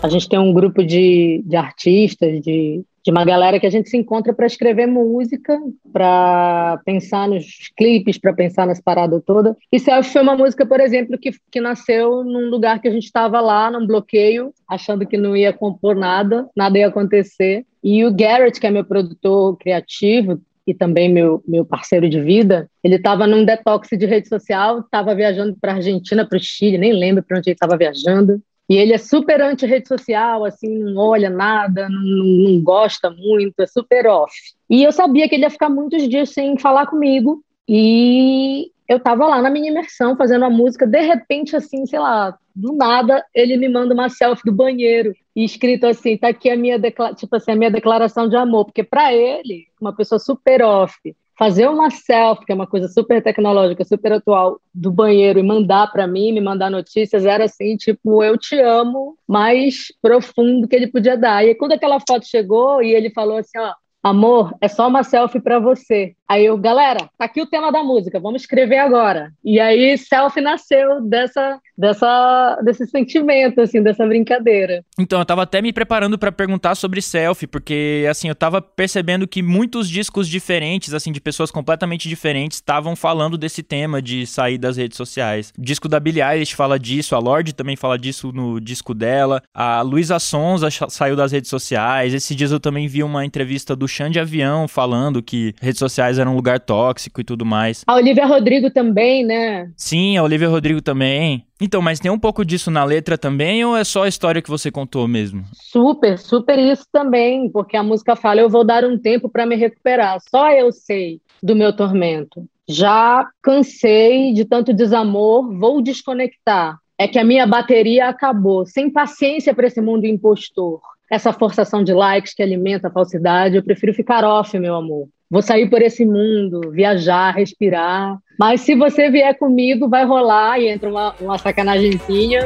A 0.00 0.08
gente 0.08 0.28
tem 0.28 0.38
um 0.38 0.52
grupo 0.52 0.84
de, 0.84 1.42
de 1.44 1.56
artistas, 1.56 2.40
de 2.40 2.84
de 3.04 3.10
uma 3.10 3.24
galera 3.24 3.58
que 3.58 3.66
a 3.66 3.70
gente 3.70 3.90
se 3.90 3.96
encontra 3.96 4.32
para 4.32 4.46
escrever 4.46 4.86
música, 4.86 5.60
para 5.92 6.80
pensar 6.84 7.28
nos 7.28 7.44
clipes, 7.76 8.16
para 8.16 8.32
pensar 8.32 8.64
nas 8.64 8.80
paradas 8.80 9.20
todas. 9.26 9.56
E 9.72 9.78
Selfie 9.80 10.12
foi 10.12 10.22
uma 10.22 10.36
música, 10.36 10.64
por 10.64 10.80
exemplo, 10.80 11.18
que, 11.18 11.32
que 11.50 11.60
nasceu 11.60 12.22
num 12.22 12.48
lugar 12.48 12.80
que 12.80 12.86
a 12.86 12.92
gente 12.92 13.04
estava 13.04 13.40
lá, 13.40 13.70
num 13.70 13.86
bloqueio, 13.86 14.52
achando 14.68 15.04
que 15.04 15.16
não 15.16 15.36
ia 15.36 15.52
compor 15.52 15.96
nada, 15.96 16.48
nada 16.56 16.78
ia 16.78 16.86
acontecer. 16.86 17.66
E 17.82 18.04
o 18.04 18.14
Garrett, 18.14 18.60
que 18.60 18.68
é 18.68 18.70
meu 18.70 18.84
produtor 18.84 19.56
criativo, 19.56 20.40
e 20.66 20.72
também 20.72 21.08
meu, 21.08 21.42
meu 21.46 21.64
parceiro 21.64 22.08
de 22.08 22.20
vida, 22.20 22.70
ele 22.82 22.96
estava 22.96 23.26
num 23.26 23.44
detox 23.44 23.88
de 23.90 24.06
rede 24.06 24.28
social, 24.28 24.80
estava 24.80 25.14
viajando 25.14 25.56
para 25.60 25.74
Argentina, 25.74 26.26
para 26.26 26.38
o 26.38 26.42
Chile, 26.42 26.78
nem 26.78 26.92
lembro 26.92 27.22
para 27.22 27.38
onde 27.38 27.50
ele 27.50 27.54
estava 27.54 27.76
viajando. 27.76 28.40
E 28.68 28.76
ele 28.76 28.92
é 28.92 28.98
super 28.98 29.40
anti-rede 29.40 29.88
social, 29.88 30.44
assim, 30.44 30.78
não 30.78 30.96
olha 30.96 31.28
nada, 31.28 31.88
não, 31.88 32.24
não 32.24 32.62
gosta 32.62 33.10
muito, 33.10 33.60
é 33.60 33.66
super 33.66 34.06
off. 34.06 34.32
E 34.70 34.82
eu 34.82 34.92
sabia 34.92 35.28
que 35.28 35.34
ele 35.34 35.42
ia 35.42 35.50
ficar 35.50 35.68
muitos 35.68 36.08
dias 36.08 36.30
sem 36.30 36.56
falar 36.56 36.86
comigo. 36.86 37.42
E 37.68 38.70
eu 38.92 39.00
tava 39.00 39.26
lá 39.26 39.40
na 39.40 39.50
minha 39.50 39.70
imersão 39.70 40.16
fazendo 40.16 40.44
a 40.44 40.50
música, 40.50 40.86
de 40.86 41.00
repente, 41.00 41.56
assim, 41.56 41.86
sei 41.86 41.98
lá, 41.98 42.36
do 42.54 42.72
nada, 42.74 43.24
ele 43.34 43.56
me 43.56 43.68
manda 43.68 43.94
uma 43.94 44.08
selfie 44.08 44.44
do 44.44 44.52
banheiro 44.52 45.14
e 45.34 45.44
escrito 45.44 45.86
assim, 45.86 46.16
tá 46.16 46.28
aqui 46.28 46.50
a 46.50 46.56
minha, 46.56 46.78
tipo 47.16 47.34
assim, 47.34 47.52
a 47.52 47.56
minha 47.56 47.70
declaração 47.70 48.28
de 48.28 48.36
amor, 48.36 48.66
porque 48.66 48.84
para 48.84 49.12
ele, 49.12 49.66
uma 49.80 49.94
pessoa 49.94 50.18
super 50.18 50.62
off, 50.62 50.94
fazer 51.38 51.66
uma 51.66 51.90
selfie, 51.90 52.44
que 52.44 52.52
é 52.52 52.54
uma 52.54 52.66
coisa 52.66 52.88
super 52.88 53.22
tecnológica, 53.22 53.84
super 53.84 54.12
atual, 54.12 54.60
do 54.72 54.92
banheiro 54.92 55.38
e 55.38 55.42
mandar 55.42 55.90
para 55.90 56.06
mim, 56.06 56.32
me 56.32 56.40
mandar 56.40 56.70
notícias, 56.70 57.24
era 57.24 57.44
assim, 57.44 57.76
tipo, 57.76 58.22
eu 58.22 58.36
te 58.36 58.60
amo, 58.60 59.16
mais 59.26 59.86
profundo 60.00 60.68
que 60.68 60.76
ele 60.76 60.86
podia 60.86 61.16
dar. 61.16 61.44
E 61.44 61.54
quando 61.54 61.72
aquela 61.72 61.98
foto 61.98 62.26
chegou 62.26 62.82
e 62.82 62.94
ele 62.94 63.10
falou 63.10 63.38
assim, 63.38 63.58
ó, 63.58 63.72
amor, 64.02 64.54
é 64.60 64.68
só 64.68 64.88
uma 64.88 65.04
selfie 65.04 65.40
para 65.40 65.58
você. 65.58 66.14
Aí 66.28 66.46
eu, 66.46 66.56
galera, 66.56 67.10
tá 67.18 67.26
aqui 67.26 67.42
o 67.42 67.46
tema 67.46 67.70
da 67.70 67.84
música, 67.84 68.18
vamos 68.18 68.42
escrever 68.42 68.78
agora. 68.78 69.30
E 69.44 69.60
aí 69.60 69.96
selfie 69.98 70.40
nasceu 70.40 71.02
dessa, 71.02 71.58
dessa, 71.76 72.58
desse 72.64 72.86
sentimento, 72.86 73.60
assim, 73.60 73.82
dessa 73.82 74.06
brincadeira. 74.06 74.82
Então, 74.98 75.18
eu 75.18 75.26
tava 75.26 75.42
até 75.42 75.60
me 75.60 75.72
preparando 75.72 76.18
para 76.18 76.32
perguntar 76.32 76.74
sobre 76.74 77.02
selfie, 77.02 77.46
porque, 77.46 78.06
assim, 78.10 78.28
eu 78.28 78.34
tava 78.34 78.62
percebendo 78.62 79.28
que 79.28 79.42
muitos 79.42 79.88
discos 79.88 80.26
diferentes, 80.26 80.94
assim, 80.94 81.12
de 81.12 81.20
pessoas 81.20 81.50
completamente 81.50 82.08
diferentes, 82.08 82.58
estavam 82.58 82.96
falando 82.96 83.36
desse 83.36 83.62
tema 83.62 84.00
de 84.00 84.26
sair 84.26 84.56
das 84.56 84.76
redes 84.78 84.96
sociais. 84.96 85.52
O 85.58 85.62
disco 85.62 85.88
da 85.88 86.00
Billie 86.00 86.22
Eilish 86.22 86.54
fala 86.54 86.78
disso, 86.78 87.14
a 87.14 87.18
Lorde 87.18 87.54
também 87.54 87.76
fala 87.76 87.98
disso 87.98 88.32
no 88.32 88.58
disco 88.58 88.94
dela, 88.94 89.42
a 89.52 89.82
Luísa 89.82 90.18
Sonza 90.18 90.68
saiu 90.88 91.14
das 91.14 91.30
redes 91.30 91.50
sociais, 91.50 92.14
esses 92.14 92.34
dias 92.34 92.52
eu 92.52 92.60
também 92.60 92.88
vi 92.88 93.02
uma 93.02 93.24
entrevista 93.24 93.76
do 93.76 93.86
Xande 93.92 94.18
Avião 94.18 94.66
falando 94.66 95.22
que 95.22 95.54
redes 95.60 95.78
sociais 95.78 96.18
era 96.18 96.28
um 96.28 96.34
lugar 96.34 96.58
tóxico 96.58 97.20
e 97.20 97.24
tudo 97.24 97.44
mais. 97.44 97.82
A 97.86 97.94
Olivia 97.94 98.26
Rodrigo 98.26 98.70
também, 98.70 99.24
né? 99.24 99.70
Sim, 99.76 100.16
a 100.16 100.22
Olivia 100.22 100.48
Rodrigo 100.48 100.80
também. 100.80 101.46
Então, 101.60 101.80
mas 101.80 102.00
tem 102.00 102.10
um 102.10 102.18
pouco 102.18 102.44
disso 102.44 102.70
na 102.70 102.82
letra 102.82 103.16
também 103.16 103.64
ou 103.64 103.76
é 103.76 103.84
só 103.84 104.04
a 104.04 104.08
história 104.08 104.42
que 104.42 104.50
você 104.50 104.70
contou 104.70 105.06
mesmo? 105.06 105.44
Super, 105.52 106.18
super 106.18 106.58
isso 106.58 106.84
também, 106.90 107.48
porque 107.50 107.76
a 107.76 107.82
música 107.82 108.16
fala: 108.16 108.40
eu 108.40 108.48
vou 108.48 108.64
dar 108.64 108.84
um 108.84 108.98
tempo 108.98 109.28
para 109.28 109.46
me 109.46 109.54
recuperar. 109.54 110.18
Só 110.28 110.50
eu 110.50 110.72
sei 110.72 111.20
do 111.42 111.54
meu 111.54 111.74
tormento. 111.74 112.44
Já 112.68 113.28
cansei 113.42 114.32
de 114.32 114.44
tanto 114.44 114.72
desamor, 114.72 115.52
vou 115.56 115.82
desconectar. 115.82 116.78
É 116.98 117.08
que 117.08 117.18
a 117.18 117.24
minha 117.24 117.46
bateria 117.46 118.08
acabou. 118.08 118.64
Sem 118.64 118.90
paciência 118.90 119.52
para 119.52 119.66
esse 119.66 119.80
mundo 119.80 120.04
impostor. 120.04 120.80
Essa 121.12 121.30
forçação 121.30 121.84
de 121.84 121.92
likes 121.92 122.32
que 122.32 122.42
alimenta 122.42 122.88
a 122.88 122.90
falsidade, 122.90 123.54
eu 123.54 123.62
prefiro 123.62 123.92
ficar 123.92 124.24
off, 124.24 124.58
meu 124.58 124.74
amor. 124.74 125.08
Vou 125.30 125.42
sair 125.42 125.68
por 125.68 125.82
esse 125.82 126.06
mundo, 126.06 126.70
viajar, 126.70 127.34
respirar. 127.34 128.16
Mas 128.38 128.62
se 128.62 128.74
você 128.74 129.10
vier 129.10 129.36
comigo, 129.36 129.90
vai 129.90 130.06
rolar 130.06 130.58
e 130.58 130.68
entra 130.68 130.88
uma, 130.88 131.14
uma 131.20 131.36
sacanagemzinha. 131.36 132.40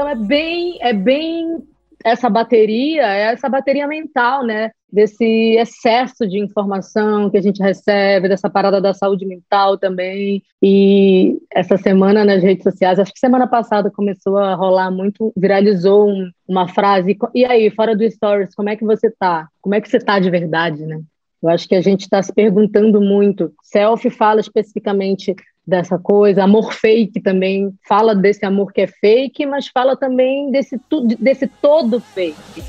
Então 0.00 0.08
é 0.08 0.14
bem, 0.14 0.78
é 0.80 0.94
bem 0.94 1.62
essa 2.02 2.30
bateria 2.30 3.02
é 3.02 3.32
essa 3.34 3.50
bateria 3.50 3.86
mental, 3.86 4.42
né? 4.42 4.70
Desse 4.90 5.26
excesso 5.58 6.26
de 6.26 6.38
informação 6.38 7.28
que 7.28 7.36
a 7.36 7.42
gente 7.42 7.62
recebe, 7.62 8.26
dessa 8.26 8.48
parada 8.48 8.80
da 8.80 8.94
saúde 8.94 9.26
mental 9.26 9.76
também. 9.76 10.42
E 10.62 11.36
essa 11.52 11.76
semana 11.76 12.24
nas 12.24 12.42
redes 12.42 12.62
sociais, 12.62 12.98
acho 12.98 13.12
que 13.12 13.18
semana 13.18 13.46
passada 13.46 13.90
começou 13.90 14.38
a 14.38 14.54
rolar 14.54 14.90
muito, 14.90 15.34
viralizou 15.36 16.08
um, 16.08 16.30
uma 16.48 16.66
frase. 16.66 17.18
E 17.34 17.44
aí, 17.44 17.68
fora 17.68 17.94
do 17.94 18.10
Stories, 18.10 18.54
como 18.54 18.70
é 18.70 18.76
que 18.76 18.84
você 18.86 19.10
tá? 19.10 19.48
Como 19.60 19.74
é 19.74 19.82
que 19.82 19.88
você 19.90 19.98
tá 19.98 20.18
de 20.18 20.30
verdade, 20.30 20.86
né? 20.86 20.98
Eu 21.42 21.50
acho 21.50 21.68
que 21.68 21.74
a 21.74 21.80
gente 21.82 22.02
está 22.02 22.22
se 22.22 22.32
perguntando 22.32 23.02
muito. 23.02 23.52
Selfie 23.62 24.08
fala 24.08 24.40
especificamente 24.40 25.34
dessa 25.66 25.98
coisa. 25.98 26.44
Amor 26.44 26.72
fake 26.72 27.20
também 27.20 27.72
fala 27.86 28.14
desse 28.14 28.44
amor 28.44 28.72
que 28.72 28.82
é 28.82 28.86
fake, 28.86 29.46
mas 29.46 29.68
fala 29.68 29.96
também 29.96 30.50
desse, 30.50 30.80
desse 31.18 31.46
todo 31.46 32.00
fake. 32.00 32.62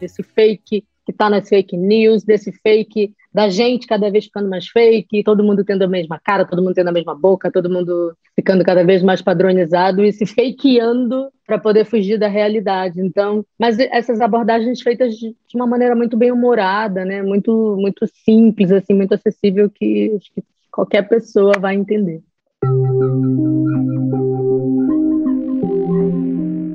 Desse 0.00 0.22
fake 0.22 0.84
que 1.06 1.12
está 1.12 1.30
nas 1.30 1.48
fake 1.48 1.76
news, 1.76 2.24
desse 2.24 2.52
fake 2.52 3.14
da 3.34 3.48
gente 3.48 3.88
cada 3.88 4.08
vez 4.10 4.26
ficando 4.26 4.48
mais 4.48 4.68
fake, 4.68 5.24
todo 5.24 5.42
mundo 5.42 5.64
tendo 5.64 5.82
a 5.82 5.88
mesma 5.88 6.20
cara, 6.22 6.44
todo 6.44 6.62
mundo 6.62 6.74
tendo 6.74 6.88
a 6.88 6.92
mesma 6.92 7.16
boca, 7.16 7.50
todo 7.50 7.68
mundo 7.68 8.16
ficando 8.36 8.64
cada 8.64 8.84
vez 8.84 9.02
mais 9.02 9.20
padronizado 9.20 10.04
e 10.04 10.12
se 10.12 10.24
fakeando 10.24 11.28
para 11.44 11.58
poder 11.58 11.84
fugir 11.84 12.16
da 12.16 12.28
realidade. 12.28 13.00
Então, 13.00 13.44
mas 13.58 13.76
essas 13.78 14.20
abordagens 14.20 14.80
feitas 14.80 15.14
de 15.16 15.34
uma 15.52 15.66
maneira 15.66 15.96
muito 15.96 16.16
bem 16.16 16.30
humorada, 16.30 17.04
né? 17.04 17.22
Muito 17.22 17.76
muito 17.76 18.06
simples 18.24 18.70
assim, 18.70 18.94
muito 18.94 19.14
acessível 19.14 19.68
que, 19.68 20.16
que 20.32 20.44
qualquer 20.70 21.08
pessoa 21.08 21.54
vai 21.58 21.74
entender. 21.74 22.22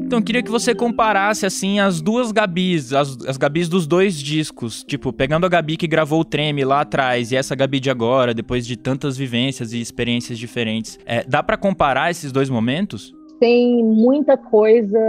Então, 0.10 0.18
eu 0.18 0.26
queria 0.26 0.42
que 0.42 0.50
você 0.50 0.74
comparasse, 0.74 1.46
assim, 1.46 1.80
as 1.80 2.02
duas 2.02 2.32
Gabis, 2.32 2.94
as, 2.94 3.16
as 3.28 3.38
Gabis 3.38 3.70
dos 3.70 3.86
dois 3.86 4.16
discos. 4.16 4.84
Tipo, 4.84 5.14
pegando 5.14 5.46
a 5.46 5.50
Gabi 5.50 5.78
que 5.78 5.86
gravou 5.86 6.22
o 6.22 6.26
Treme 6.26 6.66
lá 6.66 6.82
atrás 6.82 7.32
e 7.32 7.36
essa 7.36 7.54
Gabi 7.54 7.80
de 7.80 7.92
agora, 7.92 8.34
depois 8.34 8.66
de 8.66 8.76
tantas 8.76 9.16
vivências 9.16 9.72
e 9.72 9.80
experiências 9.80 10.40
diferentes. 10.40 10.98
É, 11.06 11.24
dá 11.28 11.44
para 11.44 11.56
comparar 11.58 12.10
esses 12.10 12.32
dois 12.32 12.50
momentos? 12.50 13.14
Tem 13.40 13.84
muita 13.84 14.36
coisa 14.36 15.00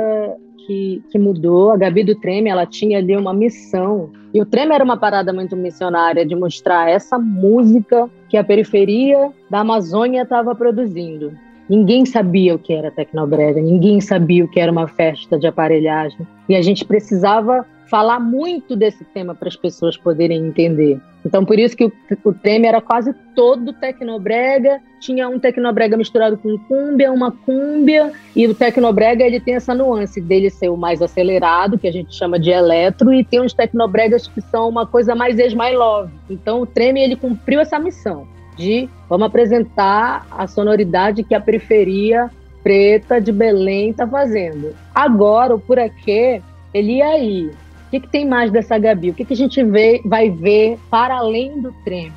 que, 0.67 1.03
que, 1.11 1.19
mudou. 1.19 1.71
A 1.71 1.79
Gabi 1.79 2.05
do 2.05 2.15
Treme, 2.17 2.51
ela 2.51 2.67
tinha 2.67 2.99
ali 2.99 3.17
uma 3.17 3.33
missão. 3.33 4.11
E 4.35 4.43
o 4.43 4.45
Treme 4.45 4.75
era 4.75 4.85
uma 4.85 4.99
parada 4.99 5.33
muito 5.33 5.57
missionária 5.57 6.27
de 6.27 6.37
mostrar 6.37 6.91
essa 6.91 7.19
música 7.19 8.07
que 8.29 8.37
a 8.37 8.45
periferia 8.45 9.33
da 9.51 9.61
Amazônia 9.61 10.25
estava 10.25 10.55
produzindo. 10.55 11.33
Ninguém 11.71 12.05
sabia 12.05 12.57
o 12.57 12.59
que 12.59 12.73
era 12.73 12.91
tecnobrega, 12.91 13.61
ninguém 13.61 14.01
sabia 14.01 14.45
o 14.45 14.49
que 14.49 14.59
era 14.59 14.73
uma 14.73 14.89
festa 14.89 15.39
de 15.39 15.47
aparelhagem. 15.47 16.27
E 16.49 16.57
a 16.57 16.61
gente 16.61 16.85
precisava 16.85 17.65
falar 17.87 18.19
muito 18.19 18.75
desse 18.75 19.05
tema 19.05 19.37
para 19.37 19.47
as 19.47 19.55
pessoas 19.55 19.97
poderem 19.97 20.45
entender. 20.49 21.01
Então, 21.25 21.45
por 21.45 21.61
isso 21.61 21.77
que 21.77 21.85
o, 21.85 21.93
o 22.25 22.33
tema 22.33 22.67
era 22.67 22.81
quase 22.81 23.15
todo 23.37 23.73
tecnobrega, 23.73 24.81
tinha 24.99 25.29
um 25.29 25.39
tecnobrega 25.39 25.97
misturado 25.97 26.37
com 26.39 26.59
cúmbia, 26.59 27.13
uma 27.13 27.31
cúmbia, 27.31 28.13
e 28.35 28.49
o 28.49 28.55
tecnobrega 28.55 29.25
ele 29.25 29.39
tem 29.39 29.55
essa 29.55 29.73
nuance 29.73 30.21
dele 30.21 30.51
ser 30.51 30.71
o 30.71 30.77
mais 30.77 31.01
acelerado, 31.01 31.79
que 31.79 31.87
a 31.87 31.93
gente 31.93 32.13
chama 32.13 32.37
de 32.37 32.51
eletro, 32.51 33.15
e 33.15 33.23
tem 33.23 33.41
uns 33.41 33.55
tecnobregas 33.55 34.27
que 34.27 34.41
são 34.41 34.69
uma 34.69 34.87
coisa 34.89 35.15
mais 35.15 35.39
esmai 35.39 35.77
love. 35.77 36.13
Então, 36.29 36.63
o 36.63 36.67
Treme 36.67 37.01
ele 37.01 37.15
cumpriu 37.15 37.61
essa 37.61 37.79
missão 37.79 38.27
de 38.61 38.89
vamos 39.09 39.27
apresentar 39.27 40.27
a 40.31 40.47
sonoridade 40.47 41.25
que 41.25 41.35
a 41.35 41.41
periferia 41.41 42.31
preta 42.63 43.21
de 43.21 43.33
Belém 43.33 43.91
está 43.91 44.07
fazendo. 44.07 44.75
Agora, 44.95 45.55
o 45.55 45.59
Por 45.59 45.79
Aqui, 45.79 46.43
ele 46.75 46.97
e 46.97 47.03
aí? 47.03 47.47
O 47.47 47.91
que, 47.91 48.01
que 48.01 48.09
tem 48.09 48.29
mais 48.29 48.53
dessa 48.53 48.79
Gabi? 48.79 49.11
O 49.11 49.15
que, 49.15 49.25
que 49.25 49.33
a 49.33 49.37
gente 49.37 49.65
vê, 49.65 50.01
vai 50.05 50.31
ver 50.31 50.79
para 50.91 51.17
além 51.17 51.61
do 51.61 51.73
trem? 51.85 52.13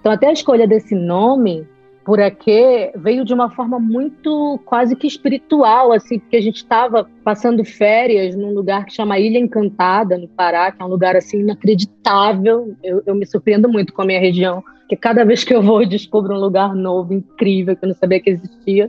Então, 0.00 0.12
até 0.12 0.26
a 0.28 0.32
escolha 0.32 0.66
desse 0.66 0.94
nome, 0.94 1.66
Por 2.04 2.20
Aqui, 2.20 2.90
veio 2.96 3.24
de 3.24 3.32
uma 3.32 3.48
forma 3.48 3.78
muito 3.78 4.60
quase 4.66 4.94
que 4.94 5.06
espiritual, 5.06 5.92
assim, 5.92 6.18
porque 6.18 6.36
a 6.36 6.42
gente 6.42 6.56
estava 6.56 7.08
passando 7.24 7.64
férias 7.64 8.36
num 8.36 8.52
lugar 8.52 8.84
que 8.84 8.92
chama 8.92 9.18
Ilha 9.18 9.38
Encantada, 9.38 10.18
no 10.18 10.28
Pará, 10.28 10.70
que 10.70 10.82
é 10.82 10.84
um 10.84 10.88
lugar 10.88 11.16
assim 11.16 11.40
inacreditável. 11.40 12.74
Eu, 12.82 13.02
eu 13.06 13.14
me 13.14 13.24
surpreendo 13.24 13.68
muito 13.68 13.92
com 13.92 14.02
a 14.02 14.06
minha 14.06 14.20
região 14.20 14.62
porque 14.86 14.94
cada 14.94 15.24
vez 15.24 15.42
que 15.42 15.52
eu 15.52 15.60
vou 15.60 15.82
eu 15.82 15.88
descubro 15.88 16.32
um 16.32 16.38
lugar 16.38 16.72
novo, 16.72 17.12
incrível, 17.12 17.74
que 17.74 17.84
eu 17.84 17.88
não 17.88 17.96
sabia 17.96 18.20
que 18.20 18.30
existia. 18.30 18.88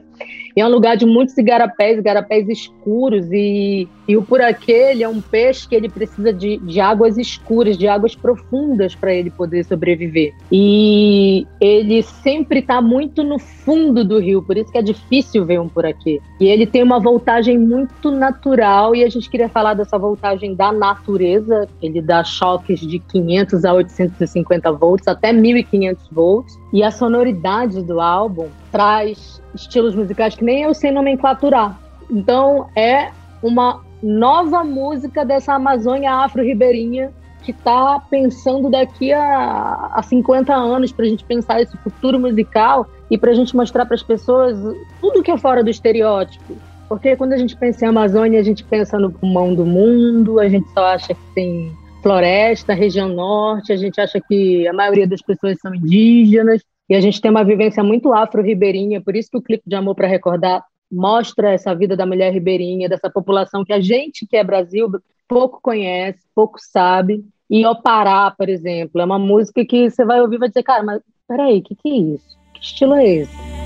E 0.56 0.62
é 0.62 0.66
um 0.66 0.70
lugar 0.70 0.96
de 0.96 1.06
muitos 1.06 1.36
igarapés, 1.38 1.98
igarapés 1.98 2.48
escuros, 2.48 3.32
e, 3.32 3.88
e 4.08 4.16
o 4.16 4.22
puraquê, 4.22 4.90
ele 4.92 5.04
é 5.04 5.10
um 5.10 5.22
peixe 5.22 5.68
que 5.68 5.76
ele 5.76 5.90
precisa 5.90 6.32
de, 6.32 6.58
de 6.58 6.80
águas 6.80 7.18
escuras, 7.18 7.78
de 7.78 7.88
águas 7.88 8.16
profundas 8.16 8.94
para 8.94 9.14
ele 9.14 9.32
poder 9.32 9.66
sobreviver. 9.66 10.34
E 10.52 11.48
ele 11.60 12.04
sempre 12.04 12.60
está 12.60 12.80
muito 12.80 13.24
no 13.24 13.40
fundo 13.40 14.06
do 14.06 14.20
rio, 14.20 14.44
por 14.44 14.56
isso 14.56 14.72
que 14.72 14.78
é 14.78 14.84
difícil 14.84 15.46
ver 15.46 15.60
um 15.60 15.68
puraquê. 15.68 16.20
E 16.40 16.46
ele 16.46 16.68
tem 16.68 16.84
uma 16.84 17.00
voltagem 17.00 17.58
muito 17.58 18.12
natural, 18.12 18.96
e 18.96 19.04
a 19.04 19.10
gente 19.10 19.30
queria 19.30 19.50
falar 19.50 19.74
dessa 19.74 19.98
voltagem 19.98 20.54
da 20.54 20.72
natureza, 20.72 21.68
ele 21.82 22.02
dá 22.02 22.24
choques 22.24 22.80
de 22.82 23.00
500 23.00 23.66
a 23.66 23.74
850 23.74 24.72
volts, 24.74 25.08
até 25.08 25.34
1500 25.34 25.87
500 25.88 26.08
volts. 26.12 26.60
E 26.74 26.84
a 26.84 26.92
sonoridade 26.92 27.82
do 27.82 28.00
álbum 28.00 28.48
traz 28.72 29.42
estilos 29.54 29.96
musicais 29.96 30.36
que 30.36 30.44
nem 30.44 30.64
eu 30.64 30.74
sei 30.74 30.92
nomenclaturar. 30.92 31.80
Então 32.10 32.68
é 32.76 33.12
uma 33.42 33.82
nova 34.02 34.64
música 34.64 35.26
dessa 35.26 35.54
Amazônia 35.54 36.12
afro-ribeirinha 36.12 37.12
que 37.42 37.52
está 37.52 38.00
pensando 38.10 38.70
daqui 38.70 39.14
a, 39.14 39.92
a 39.94 40.04
50 40.04 40.54
anos 40.54 40.92
para 40.92 41.06
a 41.06 41.08
gente 41.08 41.24
pensar 41.24 41.62
esse 41.62 41.78
futuro 41.78 42.20
musical 42.20 42.88
e 43.10 43.18
para 43.18 43.32
a 43.32 43.34
gente 43.34 43.56
mostrar 43.56 43.86
para 43.86 43.96
as 43.96 44.04
pessoas 44.04 44.58
tudo 45.00 45.24
que 45.24 45.32
é 45.32 45.38
fora 45.38 45.64
do 45.64 45.70
estereótipo. 45.70 46.56
Porque 46.90 47.16
quando 47.16 47.34
a 47.34 47.38
gente 47.38 47.56
pensa 47.56 47.86
em 47.86 47.90
Amazônia, 47.90 48.40
a 48.40 48.44
gente 48.44 48.64
pensa 48.64 48.98
no 48.98 49.12
pulmão 49.12 49.54
do 49.54 49.66
mundo, 49.66 50.40
a 50.40 50.48
gente 50.48 50.70
só 50.72 50.88
acha 50.88 51.14
que 51.14 51.22
tem 51.34 51.72
floresta, 52.02 52.74
região 52.74 53.10
norte, 53.10 53.74
a 53.74 53.78
gente 53.78 54.00
acha 54.00 54.20
que 54.20 54.68
a 54.68 54.74
maioria 54.74 55.08
das 55.08 55.22
pessoas 55.22 55.58
são 55.60 55.74
indígenas, 55.74 56.62
e 56.90 56.96
a 56.96 57.02
gente 57.02 57.20
tem 57.20 57.30
uma 57.30 57.44
vivência 57.44 57.84
muito 57.84 58.14
afro-ribeirinha, 58.14 59.02
por 59.02 59.16
isso 59.16 59.30
que 59.30 59.38
o 59.38 59.42
clipe 59.42 59.64
de 59.68 59.76
Amor 59.76 59.96
para 59.96 60.08
Recordar 60.08 60.64
mostra 60.92 61.52
essa 61.52 61.76
vida 61.76 61.98
da 61.98 62.06
mulher 62.06 62.32
ribeirinha, 62.32 62.88
dessa 62.88 63.10
população 63.10 63.66
que 63.66 63.74
a 63.74 63.80
gente 63.82 64.26
que 64.26 64.38
é 64.38 64.44
Brasil 64.44 64.90
pouco 65.28 65.60
conhece, 65.62 66.20
pouco 66.34 66.58
sabe. 66.60 67.26
E 67.50 67.66
Opará, 67.66 68.32
por 68.32 68.48
exemplo, 68.48 69.02
é 69.02 69.06
uma 69.06 69.20
música 69.20 69.66
que 69.66 69.90
você 69.90 70.06
vai 70.06 70.22
ouvir 70.22 70.36
e 70.36 70.40
vai 70.40 70.48
dizer, 70.48 70.64
cara, 70.64 70.84
mas 70.84 71.02
peraí, 71.28 71.60
o 71.60 71.64
que, 71.64 71.76
que 71.76 71.90
é 71.90 71.98
isso? 71.98 72.38
Que 72.54 72.62
estilo 72.62 72.94
é 72.96 73.06
esse? 73.06 73.57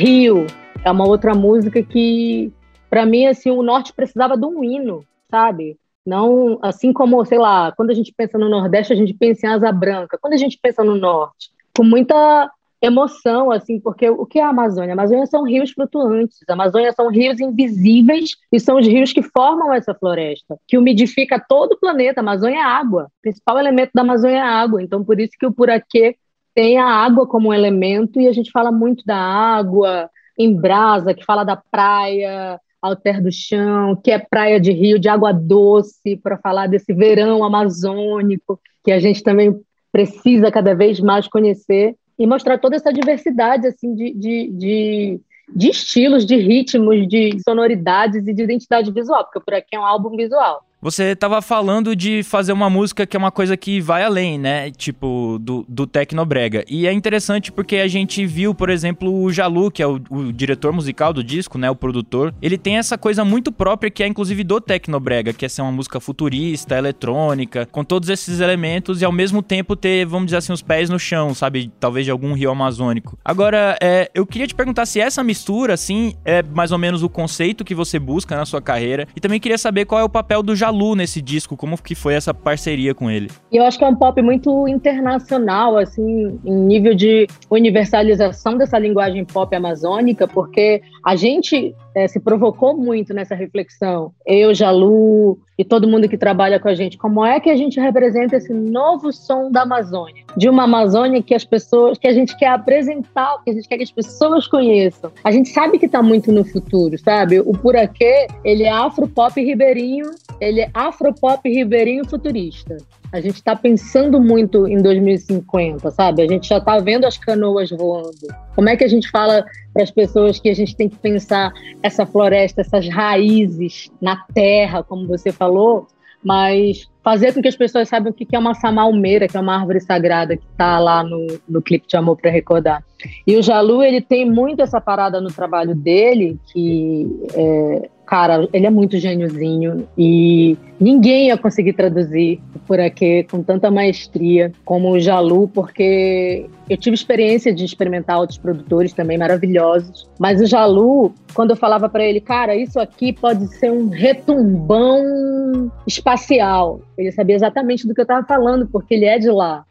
Rio 0.00 0.46
é 0.82 0.90
uma 0.90 1.06
outra 1.06 1.34
música 1.34 1.82
que, 1.82 2.50
para 2.88 3.04
mim, 3.04 3.26
assim, 3.26 3.50
o 3.50 3.62
Norte 3.62 3.92
precisava 3.92 4.34
de 4.34 4.46
um 4.46 4.64
hino, 4.64 5.04
sabe? 5.30 5.76
Não, 6.06 6.58
assim 6.62 6.90
como, 6.90 7.22
sei 7.26 7.36
lá, 7.36 7.70
quando 7.72 7.90
a 7.90 7.94
gente 7.94 8.10
pensa 8.16 8.38
no 8.38 8.48
Nordeste, 8.48 8.94
a 8.94 8.96
gente 8.96 9.12
pensa 9.12 9.46
em 9.46 9.50
Asa 9.50 9.70
Branca. 9.70 10.16
Quando 10.18 10.32
a 10.32 10.38
gente 10.38 10.58
pensa 10.60 10.82
no 10.82 10.96
Norte, 10.96 11.50
com 11.76 11.84
muita 11.84 12.50
emoção, 12.80 13.50
assim, 13.50 13.78
porque 13.78 14.08
o 14.08 14.24
que 14.24 14.38
é 14.38 14.42
a 14.42 14.48
Amazônia? 14.48 14.92
A 14.92 14.94
Amazônia 14.94 15.26
são 15.26 15.44
rios 15.44 15.70
flutuantes, 15.72 16.38
a 16.48 16.54
Amazônia 16.54 16.92
são 16.92 17.10
rios 17.10 17.38
invisíveis 17.38 18.30
e 18.50 18.58
são 18.58 18.78
os 18.78 18.86
rios 18.86 19.12
que 19.12 19.22
formam 19.22 19.74
essa 19.74 19.94
floresta, 19.94 20.56
que 20.66 20.78
umidifica 20.78 21.38
todo 21.46 21.72
o 21.72 21.78
planeta. 21.78 22.20
A 22.20 22.22
Amazônia 22.22 22.56
é 22.56 22.62
água, 22.62 23.04
o 23.18 23.20
principal 23.20 23.58
elemento 23.58 23.90
da 23.94 24.00
Amazônia 24.00 24.38
é 24.38 24.40
água, 24.40 24.82
então 24.82 25.04
por 25.04 25.20
isso 25.20 25.32
que 25.38 25.44
o 25.44 25.52
Puraquê 25.52 26.16
tem 26.54 26.78
a 26.78 26.86
água 26.86 27.26
como 27.26 27.48
um 27.48 27.54
elemento 27.54 28.20
e 28.20 28.26
a 28.26 28.32
gente 28.32 28.50
fala 28.50 28.72
muito 28.72 29.04
da 29.04 29.16
água 29.16 30.10
em 30.38 30.54
brasa, 30.54 31.14
que 31.14 31.24
fala 31.24 31.44
da 31.44 31.56
praia, 31.56 32.58
Alter 32.80 33.22
do 33.22 33.30
Chão, 33.30 33.94
que 33.96 34.10
é 34.10 34.18
praia 34.18 34.58
de 34.58 34.72
rio, 34.72 34.98
de 34.98 35.08
água 35.08 35.32
doce, 35.32 36.16
para 36.16 36.38
falar 36.38 36.66
desse 36.66 36.92
verão 36.94 37.44
amazônico, 37.44 38.58
que 38.82 38.90
a 38.90 38.98
gente 38.98 39.22
também 39.22 39.54
precisa 39.92 40.50
cada 40.50 40.74
vez 40.74 40.98
mais 40.98 41.28
conhecer 41.28 41.94
e 42.18 42.26
mostrar 42.26 42.58
toda 42.58 42.76
essa 42.76 42.92
diversidade 42.92 43.66
assim 43.66 43.94
de, 43.94 44.14
de, 44.14 44.50
de, 44.52 45.20
de 45.54 45.70
estilos, 45.70 46.24
de 46.24 46.36
ritmos, 46.36 47.06
de 47.06 47.38
sonoridades 47.42 48.26
e 48.26 48.32
de 48.32 48.42
identidade 48.42 48.90
visual, 48.92 49.24
porque 49.24 49.40
por 49.40 49.54
aqui 49.54 49.76
é 49.76 49.80
um 49.80 49.84
álbum 49.84 50.16
visual. 50.16 50.62
Você 50.82 51.10
estava 51.12 51.42
falando 51.42 51.94
de 51.94 52.22
fazer 52.22 52.54
uma 52.54 52.70
música 52.70 53.06
que 53.06 53.14
é 53.14 53.18
uma 53.18 53.30
coisa 53.30 53.54
que 53.54 53.82
vai 53.82 54.02
além, 54.02 54.38
né? 54.38 54.70
Tipo, 54.70 55.38
do, 55.38 55.62
do 55.68 55.86
Tecnobrega. 55.86 56.64
E 56.66 56.86
é 56.86 56.92
interessante 56.92 57.52
porque 57.52 57.76
a 57.76 57.86
gente 57.86 58.24
viu, 58.24 58.54
por 58.54 58.70
exemplo, 58.70 59.22
o 59.22 59.30
Jalu, 59.30 59.70
que 59.70 59.82
é 59.82 59.86
o, 59.86 60.00
o, 60.08 60.32
diretor 60.32 60.72
musical 60.72 61.12
do 61.12 61.22
disco, 61.22 61.58
né? 61.58 61.70
O 61.70 61.76
produtor. 61.76 62.34
Ele 62.40 62.56
tem 62.56 62.78
essa 62.78 62.96
coisa 62.96 63.26
muito 63.26 63.52
própria 63.52 63.90
que 63.90 64.02
é, 64.02 64.06
inclusive, 64.06 64.42
do 64.42 64.58
Tecnobrega, 64.58 65.34
que 65.34 65.44
é 65.44 65.50
ser 65.50 65.60
uma 65.60 65.70
música 65.70 66.00
futurista, 66.00 66.78
eletrônica, 66.78 67.66
com 67.66 67.84
todos 67.84 68.08
esses 68.08 68.40
elementos 68.40 69.02
e 69.02 69.04
ao 69.04 69.12
mesmo 69.12 69.42
tempo 69.42 69.76
ter, 69.76 70.06
vamos 70.06 70.28
dizer 70.28 70.38
assim, 70.38 70.54
os 70.54 70.62
pés 70.62 70.88
no 70.88 70.98
chão, 70.98 71.34
sabe? 71.34 71.70
Talvez 71.78 72.06
de 72.06 72.10
algum 72.10 72.32
rio 72.32 72.50
amazônico. 72.50 73.18
Agora, 73.22 73.76
é, 73.82 74.10
eu 74.14 74.24
queria 74.24 74.46
te 74.46 74.54
perguntar 74.54 74.86
se 74.86 74.98
essa 74.98 75.22
mistura, 75.22 75.74
assim, 75.74 76.14
é 76.24 76.42
mais 76.42 76.72
ou 76.72 76.78
menos 76.78 77.02
o 77.02 77.08
conceito 77.10 77.66
que 77.66 77.74
você 77.74 77.98
busca 77.98 78.34
na 78.34 78.46
sua 78.46 78.62
carreira. 78.62 79.06
E 79.14 79.20
também 79.20 79.38
queria 79.38 79.58
saber 79.58 79.84
qual 79.84 80.00
é 80.00 80.04
o 80.04 80.08
papel 80.08 80.42
do 80.42 80.56
Jalu 80.56 80.69
Jalu 80.70 80.94
nesse 80.94 81.20
disco? 81.20 81.56
Como 81.56 81.76
que 81.82 81.94
foi 81.94 82.14
essa 82.14 82.32
parceria 82.32 82.94
com 82.94 83.10
ele? 83.10 83.28
Eu 83.52 83.64
acho 83.64 83.76
que 83.76 83.84
é 83.84 83.88
um 83.88 83.94
pop 83.94 84.22
muito 84.22 84.68
internacional, 84.68 85.76
assim, 85.76 86.38
em 86.44 86.54
nível 86.54 86.94
de 86.94 87.26
universalização 87.50 88.56
dessa 88.56 88.78
linguagem 88.78 89.24
pop 89.24 89.54
amazônica, 89.54 90.28
porque 90.28 90.80
a 91.04 91.16
gente 91.16 91.74
é, 91.94 92.06
se 92.06 92.20
provocou 92.20 92.76
muito 92.76 93.12
nessa 93.12 93.34
reflexão. 93.34 94.12
Eu, 94.24 94.54
Jalu 94.54 95.38
e 95.58 95.64
todo 95.64 95.88
mundo 95.88 96.08
que 96.08 96.16
trabalha 96.16 96.58
com 96.58 96.68
a 96.68 96.74
gente. 96.74 96.96
Como 96.96 97.24
é 97.24 97.38
que 97.38 97.50
a 97.50 97.56
gente 97.56 97.78
representa 97.78 98.36
esse 98.36 98.52
novo 98.52 99.12
som 99.12 99.50
da 99.50 99.62
Amazônia? 99.62 100.24
De 100.36 100.48
uma 100.48 100.64
Amazônia 100.64 101.22
que 101.22 101.34
as 101.34 101.44
pessoas, 101.44 101.98
que 101.98 102.06
a 102.06 102.12
gente 102.12 102.36
quer 102.36 102.48
apresentar, 102.48 103.42
que 103.44 103.50
a 103.50 103.54
gente 103.54 103.68
quer 103.68 103.76
que 103.76 103.82
as 103.82 103.92
pessoas 103.92 104.46
conheçam. 104.46 105.10
A 105.24 105.30
gente 105.30 105.48
sabe 105.50 105.78
que 105.78 105.86
está 105.86 106.02
muito 106.02 106.30
no 106.32 106.44
futuro, 106.44 106.96
sabe? 106.98 107.40
O 107.40 107.52
Puraquê, 107.52 108.26
ele 108.44 108.64
é 108.64 108.70
afro-pop 108.70 109.42
ribeirinho, 109.42 110.10
ele 110.40 110.60
é 110.60 110.70
afro-pop 110.74 111.48
ribeirinho 111.48 112.08
futurista. 112.08 112.76
A 113.12 113.20
gente 113.20 113.36
está 113.36 113.56
pensando 113.56 114.20
muito 114.20 114.68
em 114.68 114.80
2050, 114.80 115.90
sabe? 115.90 116.22
A 116.22 116.28
gente 116.28 116.48
já 116.48 116.58
está 116.58 116.78
vendo 116.78 117.04
as 117.04 117.18
canoas 117.18 117.68
voando. 117.70 118.28
Como 118.54 118.68
é 118.68 118.76
que 118.76 118.84
a 118.84 118.88
gente 118.88 119.10
fala 119.10 119.44
para 119.74 119.82
as 119.82 119.90
pessoas 119.90 120.38
que 120.38 120.48
a 120.48 120.54
gente 120.54 120.76
tem 120.76 120.88
que 120.88 120.96
pensar 120.96 121.52
essa 121.82 122.06
floresta, 122.06 122.60
essas 122.60 122.88
raízes 122.88 123.90
na 124.00 124.16
terra, 124.32 124.84
como 124.84 125.08
você 125.08 125.32
falou, 125.32 125.88
mas 126.22 126.88
fazer 127.02 127.32
com 127.32 127.40
que 127.40 127.48
as 127.48 127.56
pessoas 127.56 127.88
saibam 127.88 128.12
o 128.12 128.14
que 128.14 128.26
é 128.34 128.38
uma 128.38 128.54
samalmeira, 128.54 129.26
que 129.26 129.36
é 129.36 129.40
uma 129.40 129.58
árvore 129.58 129.80
sagrada 129.80 130.36
que 130.36 130.44
está 130.52 130.78
lá 130.78 131.02
no, 131.02 131.26
no 131.48 131.62
clipe 131.62 131.88
de 131.88 131.96
Amor 131.96 132.16
para 132.16 132.30
Recordar. 132.30 132.84
E 133.26 133.36
o 133.36 133.42
Jalu, 133.42 133.82
ele 133.82 134.00
tem 134.00 134.28
muito 134.30 134.60
essa 134.60 134.80
parada 134.80 135.20
no 135.20 135.32
trabalho 135.32 135.74
dele, 135.74 136.38
que 136.52 137.06
é, 137.34 137.88
cara, 138.10 138.48
ele 138.52 138.66
é 138.66 138.70
muito 138.70 138.98
gêniozinho 138.98 139.86
e 139.96 140.58
ninguém 140.80 141.28
ia 141.28 141.38
conseguir 141.38 141.74
traduzir 141.74 142.40
por 142.66 142.80
aqui 142.80 143.22
com 143.30 143.40
tanta 143.40 143.70
maestria 143.70 144.50
como 144.64 144.90
o 144.90 144.98
Jalu, 144.98 145.46
porque 145.46 146.50
eu 146.68 146.76
tive 146.76 146.96
experiência 146.96 147.54
de 147.54 147.64
experimentar 147.64 148.18
outros 148.18 148.36
produtores 148.36 148.92
também 148.92 149.16
maravilhosos, 149.16 150.10
mas 150.18 150.40
o 150.40 150.46
Jalu, 150.46 151.14
quando 151.34 151.50
eu 151.50 151.56
falava 151.56 151.88
para 151.88 152.04
ele, 152.04 152.20
cara, 152.20 152.56
isso 152.56 152.80
aqui 152.80 153.12
pode 153.12 153.46
ser 153.46 153.70
um 153.70 153.88
retumbão 153.88 155.70
espacial, 155.86 156.80
ele 156.98 157.12
sabia 157.12 157.36
exatamente 157.36 157.86
do 157.86 157.94
que 157.94 158.00
eu 158.00 158.02
estava 158.02 158.26
falando, 158.26 158.66
porque 158.66 158.92
ele 158.92 159.04
é 159.04 159.20
de 159.20 159.30
lá. 159.30 159.64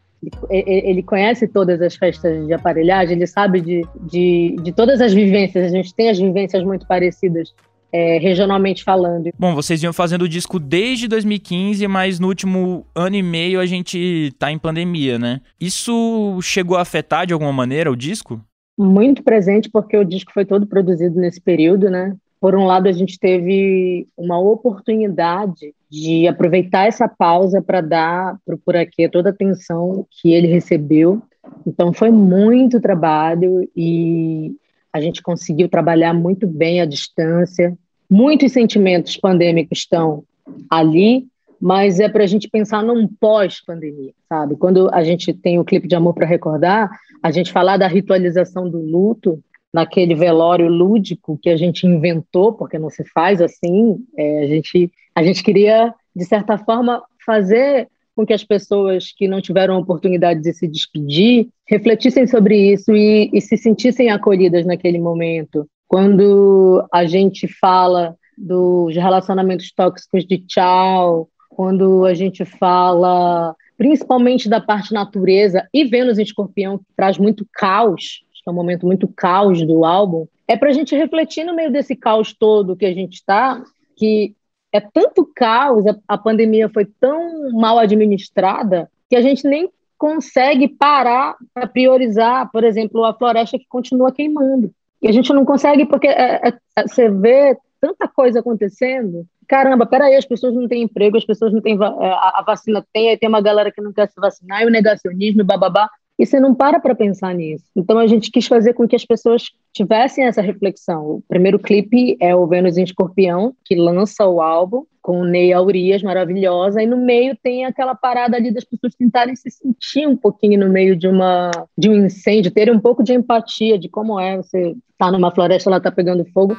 Ele 0.49 1.01
conhece 1.01 1.47
todas 1.47 1.81
as 1.81 1.95
festas 1.95 2.45
de 2.45 2.53
aparelhagem, 2.53 3.15
ele 3.15 3.25
sabe 3.25 3.61
de, 3.61 3.85
de, 4.01 4.55
de 4.61 4.71
todas 4.73 4.99
as 4.99 5.13
vivências, 5.13 5.65
a 5.65 5.69
gente 5.69 5.93
tem 5.93 6.09
as 6.09 6.19
vivências 6.19 6.61
muito 6.61 6.85
parecidas 6.85 7.53
é, 7.91 8.17
regionalmente 8.19 8.83
falando. 8.83 9.29
Bom, 9.37 9.55
vocês 9.55 9.81
iam 9.81 9.93
fazendo 9.93 10.23
o 10.23 10.29
disco 10.29 10.59
desde 10.59 11.07
2015, 11.07 11.87
mas 11.87 12.19
no 12.19 12.27
último 12.27 12.85
ano 12.95 13.15
e 13.15 13.23
meio 13.23 13.59
a 13.59 13.65
gente 13.65 14.33
tá 14.37 14.51
em 14.51 14.57
pandemia, 14.57 15.17
né? 15.17 15.41
Isso 15.59 16.39
chegou 16.41 16.77
a 16.77 16.81
afetar 16.81 17.25
de 17.25 17.33
alguma 17.33 17.53
maneira 17.53 17.91
o 17.91 17.95
disco? 17.95 18.39
Muito 18.77 19.23
presente, 19.23 19.69
porque 19.69 19.97
o 19.97 20.05
disco 20.05 20.31
foi 20.31 20.45
todo 20.45 20.65
produzido 20.65 21.19
nesse 21.19 21.41
período, 21.41 21.89
né? 21.89 22.15
Por 22.39 22.55
um 22.55 22.65
lado, 22.65 22.87
a 22.87 22.91
gente 22.93 23.19
teve 23.19 24.07
uma 24.17 24.39
oportunidade 24.39 25.73
de 25.91 26.25
aproveitar 26.27 26.87
essa 26.87 27.05
pausa 27.07 27.61
para 27.61 27.81
dar 27.81 28.37
para 28.45 28.55
o 28.55 28.57
Por 28.57 28.77
Aqui 28.77 29.09
toda 29.09 29.29
a 29.29 29.33
atenção 29.33 30.05
que 30.09 30.31
ele 30.31 30.47
recebeu. 30.47 31.21
Então, 31.67 31.91
foi 31.91 32.11
muito 32.11 32.79
trabalho 32.79 33.67
e 33.75 34.55
a 34.91 34.99
gente 34.99 35.21
conseguiu 35.21 35.69
trabalhar 35.69 36.13
muito 36.13 36.47
bem 36.47 36.81
à 36.81 36.85
distância. 36.85 37.77
Muitos 38.09 38.51
sentimentos 38.51 39.15
pandêmicos 39.17 39.79
estão 39.79 40.23
ali, 40.69 41.27
mas 41.59 41.99
é 41.99 42.09
para 42.09 42.23
a 42.23 42.27
gente 42.27 42.49
pensar 42.49 42.81
num 42.81 43.07
pós-pandemia, 43.07 44.13
sabe? 44.27 44.55
Quando 44.55 44.89
a 44.93 45.03
gente 45.03 45.33
tem 45.33 45.59
o 45.59 45.65
clipe 45.65 45.87
de 45.87 45.95
Amor 45.95 46.13
para 46.13 46.25
Recordar, 46.25 46.89
a 47.21 47.31
gente 47.31 47.51
falar 47.51 47.77
da 47.77 47.87
ritualização 47.87 48.69
do 48.69 48.79
luto, 48.79 49.43
naquele 49.73 50.15
velório 50.15 50.67
lúdico 50.67 51.37
que 51.41 51.49
a 51.49 51.55
gente 51.55 51.85
inventou, 51.85 52.53
porque 52.53 52.79
não 52.79 52.89
se 52.89 53.03
faz 53.05 53.41
assim, 53.41 54.03
é, 54.17 54.43
a, 54.43 54.47
gente, 54.47 54.91
a 55.15 55.23
gente 55.23 55.43
queria, 55.43 55.93
de 56.15 56.25
certa 56.25 56.57
forma, 56.57 57.03
fazer 57.25 57.87
com 58.15 58.25
que 58.25 58.33
as 58.33 58.43
pessoas 58.43 59.13
que 59.15 59.27
não 59.27 59.39
tiveram 59.39 59.75
a 59.75 59.79
oportunidade 59.79 60.41
de 60.41 60.53
se 60.53 60.67
despedir 60.67 61.49
refletissem 61.69 62.25
sobre 62.25 62.73
isso 62.73 62.91
e, 62.91 63.29
e 63.31 63.39
se 63.39 63.55
sentissem 63.55 64.09
acolhidas 64.09 64.65
naquele 64.65 64.97
momento. 64.97 65.69
Quando 65.87 66.83
a 66.91 67.05
gente 67.05 67.47
fala 67.47 68.15
dos 68.35 68.95
relacionamentos 68.95 69.71
tóxicos 69.71 70.25
de 70.25 70.39
tchau, 70.39 71.29
quando 71.49 72.05
a 72.05 72.13
gente 72.13 72.43
fala 72.43 73.55
principalmente 73.77 74.49
da 74.49 74.59
parte 74.59 74.93
natureza 74.93 75.67
e 75.73 75.85
Vênus 75.85 76.17
em 76.17 76.23
Escorpião, 76.23 76.79
que 76.79 76.85
traz 76.97 77.17
muito 77.17 77.47
caos, 77.53 78.21
que 78.43 78.49
é 78.49 78.51
um 78.51 78.55
momento 78.55 78.85
muito 78.85 79.07
caos 79.07 79.65
do 79.65 79.85
álbum, 79.85 80.25
é 80.47 80.57
para 80.57 80.69
a 80.69 80.73
gente 80.73 80.95
refletir 80.95 81.45
no 81.45 81.55
meio 81.55 81.71
desse 81.71 81.95
caos 81.95 82.33
todo 82.33 82.75
que 82.75 82.85
a 82.85 82.93
gente 82.93 83.13
está, 83.13 83.61
que 83.95 84.33
é 84.71 84.79
tanto 84.81 85.29
caos, 85.35 85.85
a, 85.85 85.95
a 86.07 86.17
pandemia 86.17 86.67
foi 86.69 86.85
tão 86.99 87.51
mal 87.51 87.77
administrada 87.77 88.89
que 89.09 89.15
a 89.15 89.21
gente 89.21 89.47
nem 89.47 89.69
consegue 89.99 90.69
parar 90.69 91.35
para 91.53 91.67
priorizar, 91.67 92.49
por 92.51 92.63
exemplo, 92.63 93.03
a 93.03 93.13
floresta 93.13 93.59
que 93.59 93.67
continua 93.67 94.13
queimando. 94.13 94.71
E 95.01 95.09
a 95.09 95.11
gente 95.11 95.31
não 95.33 95.43
consegue, 95.43 95.85
porque 95.85 96.07
é, 96.07 96.47
é, 96.47 96.53
é, 96.77 96.87
você 96.87 97.09
vê 97.09 97.57
tanta 97.81 98.07
coisa 98.07 98.39
acontecendo. 98.39 99.25
Caramba, 99.45 99.85
peraí, 99.85 100.15
as 100.15 100.25
pessoas 100.25 100.53
não 100.53 100.67
têm 100.67 100.83
emprego, 100.83 101.17
as 101.17 101.25
pessoas 101.25 101.51
não 101.51 101.61
têm. 101.61 101.77
É, 101.77 101.85
a, 101.85 102.39
a 102.39 102.43
vacina 102.45 102.85
tem, 102.93 103.09
aí 103.09 103.17
tem 103.17 103.27
uma 103.27 103.41
galera 103.41 103.71
que 103.71 103.81
não 103.81 103.91
quer 103.91 104.07
se 104.07 104.19
vacinar, 104.19 104.63
e 104.63 104.65
o 104.65 104.69
negacionismo, 104.69 105.43
bababá. 105.43 105.89
E 106.17 106.25
você 106.25 106.39
não 106.39 106.55
para 106.55 106.79
para 106.79 106.95
pensar 106.95 107.33
nisso. 107.35 107.65
Então 107.75 107.97
a 107.97 108.07
gente 108.07 108.31
quis 108.31 108.47
fazer 108.47 108.73
com 108.73 108.87
que 108.87 108.95
as 108.95 109.05
pessoas 109.05 109.51
tivessem 109.79 110.25
essa 110.25 110.41
reflexão. 110.41 111.05
O 111.05 111.23
primeiro 111.25 111.57
clipe 111.57 112.17
é 112.19 112.35
o 112.35 112.45
Vênus 112.45 112.77
em 112.77 112.83
Escorpião, 112.83 113.53
que 113.63 113.75
lança 113.75 114.27
o 114.27 114.41
álbum 114.41 114.83
com 115.01 115.23
Ney 115.23 115.53
Aurias, 115.53 116.03
maravilhosa, 116.03 116.83
e 116.83 116.85
no 116.85 116.97
meio 116.97 117.35
tem 117.41 117.63
aquela 117.63 117.95
parada 117.95 118.35
ali 118.35 118.53
das 118.53 118.65
pessoas 118.65 118.93
tentarem 118.93 119.35
se 119.37 119.49
sentir 119.49 120.05
um 120.05 120.17
pouquinho 120.17 120.59
no 120.59 120.69
meio 120.69 120.97
de 120.97 121.07
uma 121.07 121.49
de 121.77 121.89
um 121.89 122.05
incêndio, 122.05 122.51
terem 122.51 122.75
um 122.75 122.79
pouco 122.79 123.01
de 123.01 123.13
empatia 123.13 123.79
de 123.79 123.87
como 123.87 124.19
é 124.19 124.35
você 124.35 124.75
tá 124.97 125.09
numa 125.09 125.31
floresta, 125.31 125.69
ela 125.69 125.79
tá 125.79 125.89
pegando 125.89 126.25
fogo. 126.33 126.57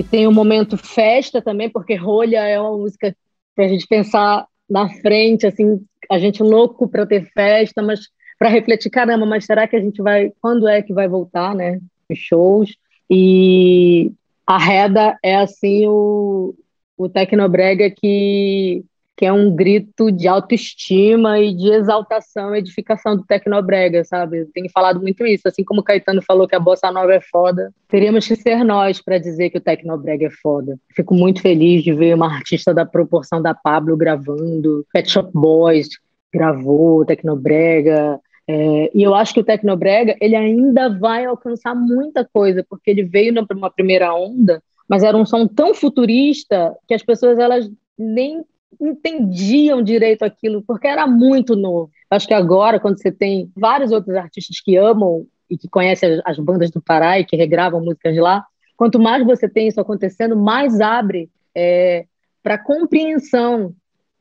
E 0.00 0.02
tem 0.02 0.26
o 0.26 0.32
momento 0.32 0.78
festa 0.78 1.42
também, 1.42 1.68
porque 1.68 1.94
Rolha 1.94 2.38
é 2.38 2.58
uma 2.58 2.74
música 2.74 3.14
para 3.54 3.66
a 3.66 3.68
gente 3.68 3.86
pensar 3.86 4.46
na 4.66 4.88
frente, 4.88 5.46
assim, 5.46 5.78
a 6.10 6.18
gente 6.18 6.42
louco 6.42 6.88
para 6.88 7.04
ter 7.04 7.30
festa, 7.34 7.82
mas 7.82 8.08
para 8.38 8.48
refletir, 8.48 8.88
caramba, 8.88 9.26
mas 9.26 9.44
será 9.44 9.68
que 9.68 9.76
a 9.76 9.80
gente 9.80 10.00
vai, 10.00 10.32
quando 10.40 10.66
é 10.66 10.80
que 10.80 10.94
vai 10.94 11.06
voltar, 11.06 11.54
né, 11.54 11.78
os 12.10 12.18
shows? 12.18 12.76
E 13.10 14.10
a 14.46 14.56
Reda 14.56 15.18
é, 15.22 15.36
assim, 15.36 15.86
o, 15.86 16.54
o 16.96 17.06
Tecnobrega 17.06 17.90
que 17.90 18.82
que 19.20 19.26
é 19.26 19.32
um 19.32 19.54
grito 19.54 20.10
de 20.10 20.26
autoestima 20.26 21.38
e 21.38 21.54
de 21.54 21.70
exaltação, 21.70 22.56
edificação 22.56 23.14
do 23.14 23.22
Tecnobrega, 23.22 24.02
sabe? 24.02 24.46
Tenho 24.46 24.70
falado 24.72 24.98
muito 24.98 25.26
isso, 25.26 25.46
assim 25.46 25.62
como 25.62 25.82
o 25.82 25.84
Caetano 25.84 26.22
falou 26.22 26.48
que 26.48 26.56
a 26.56 26.58
bossa 26.58 26.90
nova 26.90 27.12
é 27.12 27.20
foda, 27.20 27.70
teríamos 27.86 28.26
que 28.26 28.34
ser 28.34 28.64
nós 28.64 28.98
para 29.02 29.18
dizer 29.18 29.50
que 29.50 29.58
o 29.58 29.60
Tecnobrega 29.60 30.28
é 30.28 30.30
foda. 30.30 30.78
Fico 30.96 31.14
muito 31.14 31.42
feliz 31.42 31.84
de 31.84 31.92
ver 31.92 32.14
uma 32.14 32.34
artista 32.34 32.72
da 32.72 32.86
proporção 32.86 33.42
da 33.42 33.52
Pablo 33.52 33.94
gravando, 33.94 34.86
Pet 34.90 35.10
Shop 35.10 35.30
Boys 35.34 35.90
gravou, 36.32 37.04
Tecnobrega, 37.04 38.18
é, 38.48 38.90
e 38.94 39.02
eu 39.02 39.14
acho 39.14 39.34
que 39.34 39.40
o 39.40 39.44
Tecnobrega 39.44 40.16
ele 40.18 40.34
ainda 40.34 40.98
vai 40.98 41.26
alcançar 41.26 41.74
muita 41.74 42.26
coisa, 42.32 42.64
porque 42.66 42.90
ele 42.90 43.04
veio 43.04 43.34
numa 43.34 43.70
primeira 43.70 44.14
onda, 44.14 44.62
mas 44.88 45.02
era 45.02 45.14
um 45.14 45.26
som 45.26 45.46
tão 45.46 45.74
futurista 45.74 46.74
que 46.88 46.94
as 46.94 47.02
pessoas 47.02 47.38
elas 47.38 47.70
nem 47.98 48.42
entendiam 48.80 49.82
direito 49.82 50.22
aquilo, 50.22 50.62
porque 50.62 50.86
era 50.86 51.06
muito 51.06 51.56
novo. 51.56 51.90
Acho 52.10 52.26
que 52.26 52.34
agora, 52.34 52.78
quando 52.78 53.00
você 53.00 53.10
tem 53.10 53.50
vários 53.56 53.92
outros 53.92 54.14
artistas 54.16 54.60
que 54.60 54.76
amam 54.76 55.26
e 55.48 55.56
que 55.56 55.68
conhecem 55.68 56.20
as 56.24 56.38
bandas 56.38 56.70
do 56.70 56.80
Pará 56.80 57.18
e 57.18 57.24
que 57.24 57.36
regravam 57.36 57.80
músicas 57.80 58.14
de 58.14 58.20
lá, 58.20 58.44
quanto 58.76 58.98
mais 58.98 59.24
você 59.24 59.48
tem 59.48 59.68
isso 59.68 59.80
acontecendo, 59.80 60.36
mais 60.36 60.80
abre 60.80 61.28
é, 61.54 62.04
para 62.42 62.58
compreensão 62.58 63.74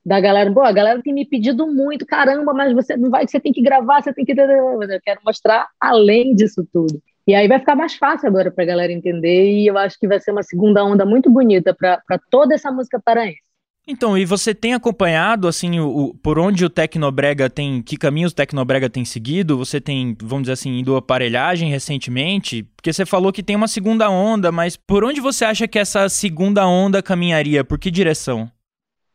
da 0.06 0.20
galera. 0.20 0.52
Pô, 0.52 0.62
a 0.62 0.72
galera 0.72 1.02
tem 1.02 1.14
me 1.14 1.26
pedido 1.26 1.68
muito, 1.68 2.06
caramba, 2.06 2.54
mas 2.54 2.74
você 2.74 2.98
não 2.98 3.10
vai, 3.10 3.28
você 3.28 3.40
tem 3.40 3.54
que 3.54 3.62
gravar, 3.62 4.02
você 4.02 4.14
tem 4.14 4.26
que. 4.26 4.32
Eu 4.32 5.02
quero 5.04 5.22
mostrar 5.26 5.68
além 5.80 6.34
disso 6.34 6.68
tudo. 6.72 7.02
E 7.28 7.36
aí 7.36 7.48
vai 7.48 7.60
ficar 7.60 7.76
mais 7.76 7.94
fácil 7.94 8.28
agora 8.28 8.50
para 8.50 8.64
a 8.64 8.68
galera 8.68 8.92
entender, 8.92 9.52
e 9.52 9.68
eu 9.68 9.78
acho 9.78 10.00
que 10.00 10.08
vai 10.08 10.20
ser 10.20 10.32
uma 10.32 10.42
segunda 10.42 10.84
onda 10.84 11.06
muito 11.06 11.30
bonita 11.30 11.76
para 11.76 12.20
toda 12.32 12.56
essa 12.56 12.72
música 12.72 13.00
paraense. 13.00 13.49
Então, 13.91 14.15
e 14.15 14.23
você 14.23 14.54
tem 14.54 14.75
acompanhado, 14.75 15.47
assim, 15.47 15.80
o, 15.80 15.89
o, 15.89 16.13
por 16.13 16.38
onde 16.38 16.63
o 16.63 16.69
Tecnobrega 16.69 17.49
tem, 17.49 17.82
que 17.82 17.97
caminhos 17.97 18.32
o 18.32 18.36
Tecnobrega 18.36 18.88
tem 18.88 19.04
seguido? 19.04 19.58
Você 19.58 19.82
tem, 19.82 20.15
vamos 20.21 20.43
dizer 20.43 20.54
assim, 20.54 20.78
indo 20.78 20.95
aparelhagem 20.95 21.71
recentemente? 21.71 22.62
Porque 22.75 22.93
você 22.93 23.04
falou 23.04 23.34
que 23.34 23.41
tem 23.41 23.56
uma 23.56 23.67
segunda 23.67 24.08
onda, 24.08 24.52
mas 24.52 24.78
por 24.78 25.04
onde 25.04 25.19
você 25.19 25.43
acha 25.43 25.67
que 25.67 25.80
essa 25.80 26.08
segunda 26.08 26.67
onda 26.67 27.02
caminharia? 27.02 27.63
Por 27.63 27.80
que 27.80 27.89
direção? 27.89 28.47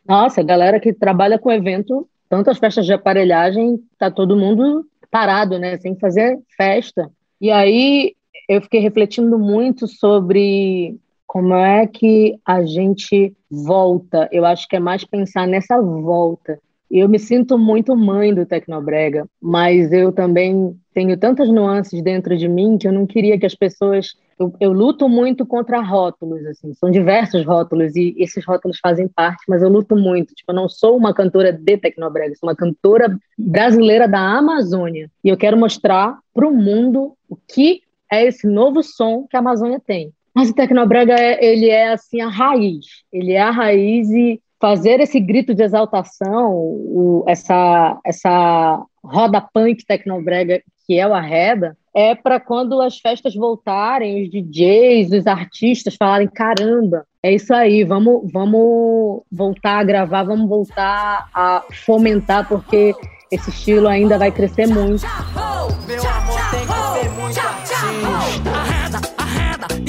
Nossa, 0.05 0.41
a 0.41 0.45
galera 0.45 0.81
que 0.81 0.93
trabalha 0.93 1.39
com 1.39 1.53
evento, 1.53 2.09
tanto 2.29 2.51
as 2.51 2.59
festas 2.59 2.85
de 2.85 2.93
aparelhagem, 2.93 3.79
tá 3.97 4.11
todo 4.11 4.37
mundo 4.37 4.85
parado, 5.09 5.57
né, 5.57 5.77
sem 5.77 5.95
fazer 5.95 6.37
festa. 6.57 7.09
E 7.41 7.49
aí 7.49 8.17
eu 8.49 8.61
fiquei 8.61 8.81
refletindo 8.81 9.39
muito 9.39 9.87
sobre 9.87 10.97
como 11.35 11.53
é 11.53 11.85
que 11.85 12.39
a 12.47 12.65
gente 12.65 13.37
volta? 13.51 14.29
Eu 14.31 14.45
acho 14.45 14.69
que 14.69 14.77
é 14.77 14.79
mais 14.79 15.03
pensar 15.03 15.49
nessa 15.49 15.83
volta. 15.83 16.61
Eu 16.89 17.09
me 17.09 17.19
sinto 17.19 17.59
muito 17.59 17.97
mãe 17.97 18.33
do 18.33 18.47
Tecnobrega, 18.47 19.27
mas 19.43 19.93
eu 19.93 20.13
também 20.13 20.79
tenho 20.95 21.17
tantas 21.17 21.49
nuances 21.49 22.01
dentro 22.05 22.37
de 22.37 22.47
mim 22.47 22.79
que 22.79 22.87
eu 22.87 22.93
não 22.93 23.05
queria 23.05 23.37
que 23.37 23.45
as 23.45 23.55
pessoas. 23.57 24.15
Eu, 24.39 24.55
eu, 24.61 24.73
luto 24.73 25.09
muito 25.09 25.45
contra 25.45 25.81
rótulos, 25.81 26.47
assim, 26.47 26.73
são 26.75 26.89
diversos 26.89 27.45
rótulos 27.45 27.97
e 27.97 28.15
esses 28.17 28.45
rótulos 28.47 28.79
fazem 28.79 29.09
parte, 29.09 29.43
mas 29.49 29.61
eu 29.61 29.69
luto 29.69 29.97
muito. 29.97 30.37
Tipo, 30.37 30.53
eu 30.53 30.57
não 30.57 30.69
sou 30.69 30.97
uma 30.97 31.13
cantora 31.13 31.53
de 31.53 31.77
Tecnobrega, 31.77 32.37
sou 32.37 32.49
uma 32.49 32.55
cantora 32.55 33.19
brasileira 33.37 34.07
da 34.07 34.21
Amazônia 34.21 35.11
e 35.25 35.31
eu 35.31 35.37
quero 35.37 35.57
mostrar 35.57 36.17
para 36.33 36.47
o 36.47 36.55
mundo 36.55 37.17
o 37.29 37.35
que 37.35 37.83
é 38.09 38.25
esse 38.25 38.47
novo 38.47 38.85
som 38.85 39.27
que 39.29 39.37
a 39.37 39.41
Amazônia 39.41 39.83
tem. 39.85 40.13
Mas 40.35 40.51
o 40.51 40.55
Tecnobrega, 40.55 41.15
é, 41.15 41.45
ele 41.45 41.69
é 41.69 41.93
assim 41.93 42.21
a 42.21 42.29
raiz. 42.29 42.87
Ele 43.13 43.33
é 43.33 43.41
a 43.41 43.51
raiz 43.51 44.11
e 44.11 44.41
fazer 44.61 44.99
esse 45.01 45.21
grito 45.21 45.55
de 45.55 45.63
exaltação, 45.63 46.53
o, 46.53 47.25
essa, 47.29 47.99
essa 48.05 48.83
roda 49.05 49.41
punk 49.41 49.85
Tecnobrega, 49.87 50.63
que 50.87 50.99
é 50.99 51.07
o 51.07 51.15
Arreda, 51.15 51.77
é 51.95 52.15
para 52.15 52.41
quando 52.41 52.81
as 52.81 52.99
festas 52.99 53.35
voltarem, 53.35 54.23
os 54.23 54.31
DJs, 54.31 55.13
os 55.13 55.27
artistas 55.27 55.97
falarem, 55.97 56.29
caramba, 56.29 57.07
é 57.23 57.33
isso 57.33 57.55
aí, 57.55 57.85
vamos, 57.85 58.31
vamos 58.33 59.23
voltar 59.31 59.79
a 59.81 59.85
gravar, 59.85 60.25
vamos 60.25 60.49
voltar 60.49 61.29
a 61.35 61.63
fomentar, 61.85 62.49
porque 62.49 62.95
esse 63.31 63.51
estilo 63.51 63.87
ainda 63.87 64.19
vai 64.19 64.33
crescer 64.33 64.67
muito. 64.67 65.05
Meu 65.87 66.11
amor 66.11 66.34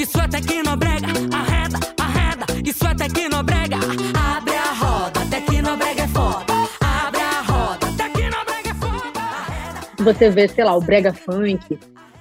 Isso 0.06 0.20
é 0.20 0.28
tecnobrega, 0.28 1.08
arreda, 1.34 1.80
arreda. 2.00 2.46
Isso 2.64 2.86
é 2.86 2.94
tecnobrega. 2.94 3.76
Abre 4.14 4.54
a 4.54 4.72
roda, 4.72 5.20
tecnobrega 5.28 6.02
é 6.02 6.06
foda. 6.06 6.54
Abre 6.80 7.20
a 7.20 7.40
roda, 7.40 7.86
tecnobrega 7.96 8.70
é 8.70 8.74
foda. 8.74 10.04
Você 10.04 10.30
vê, 10.30 10.46
sei 10.46 10.62
lá, 10.62 10.76
o 10.76 10.80
brega 10.80 11.12
funk, 11.12 11.76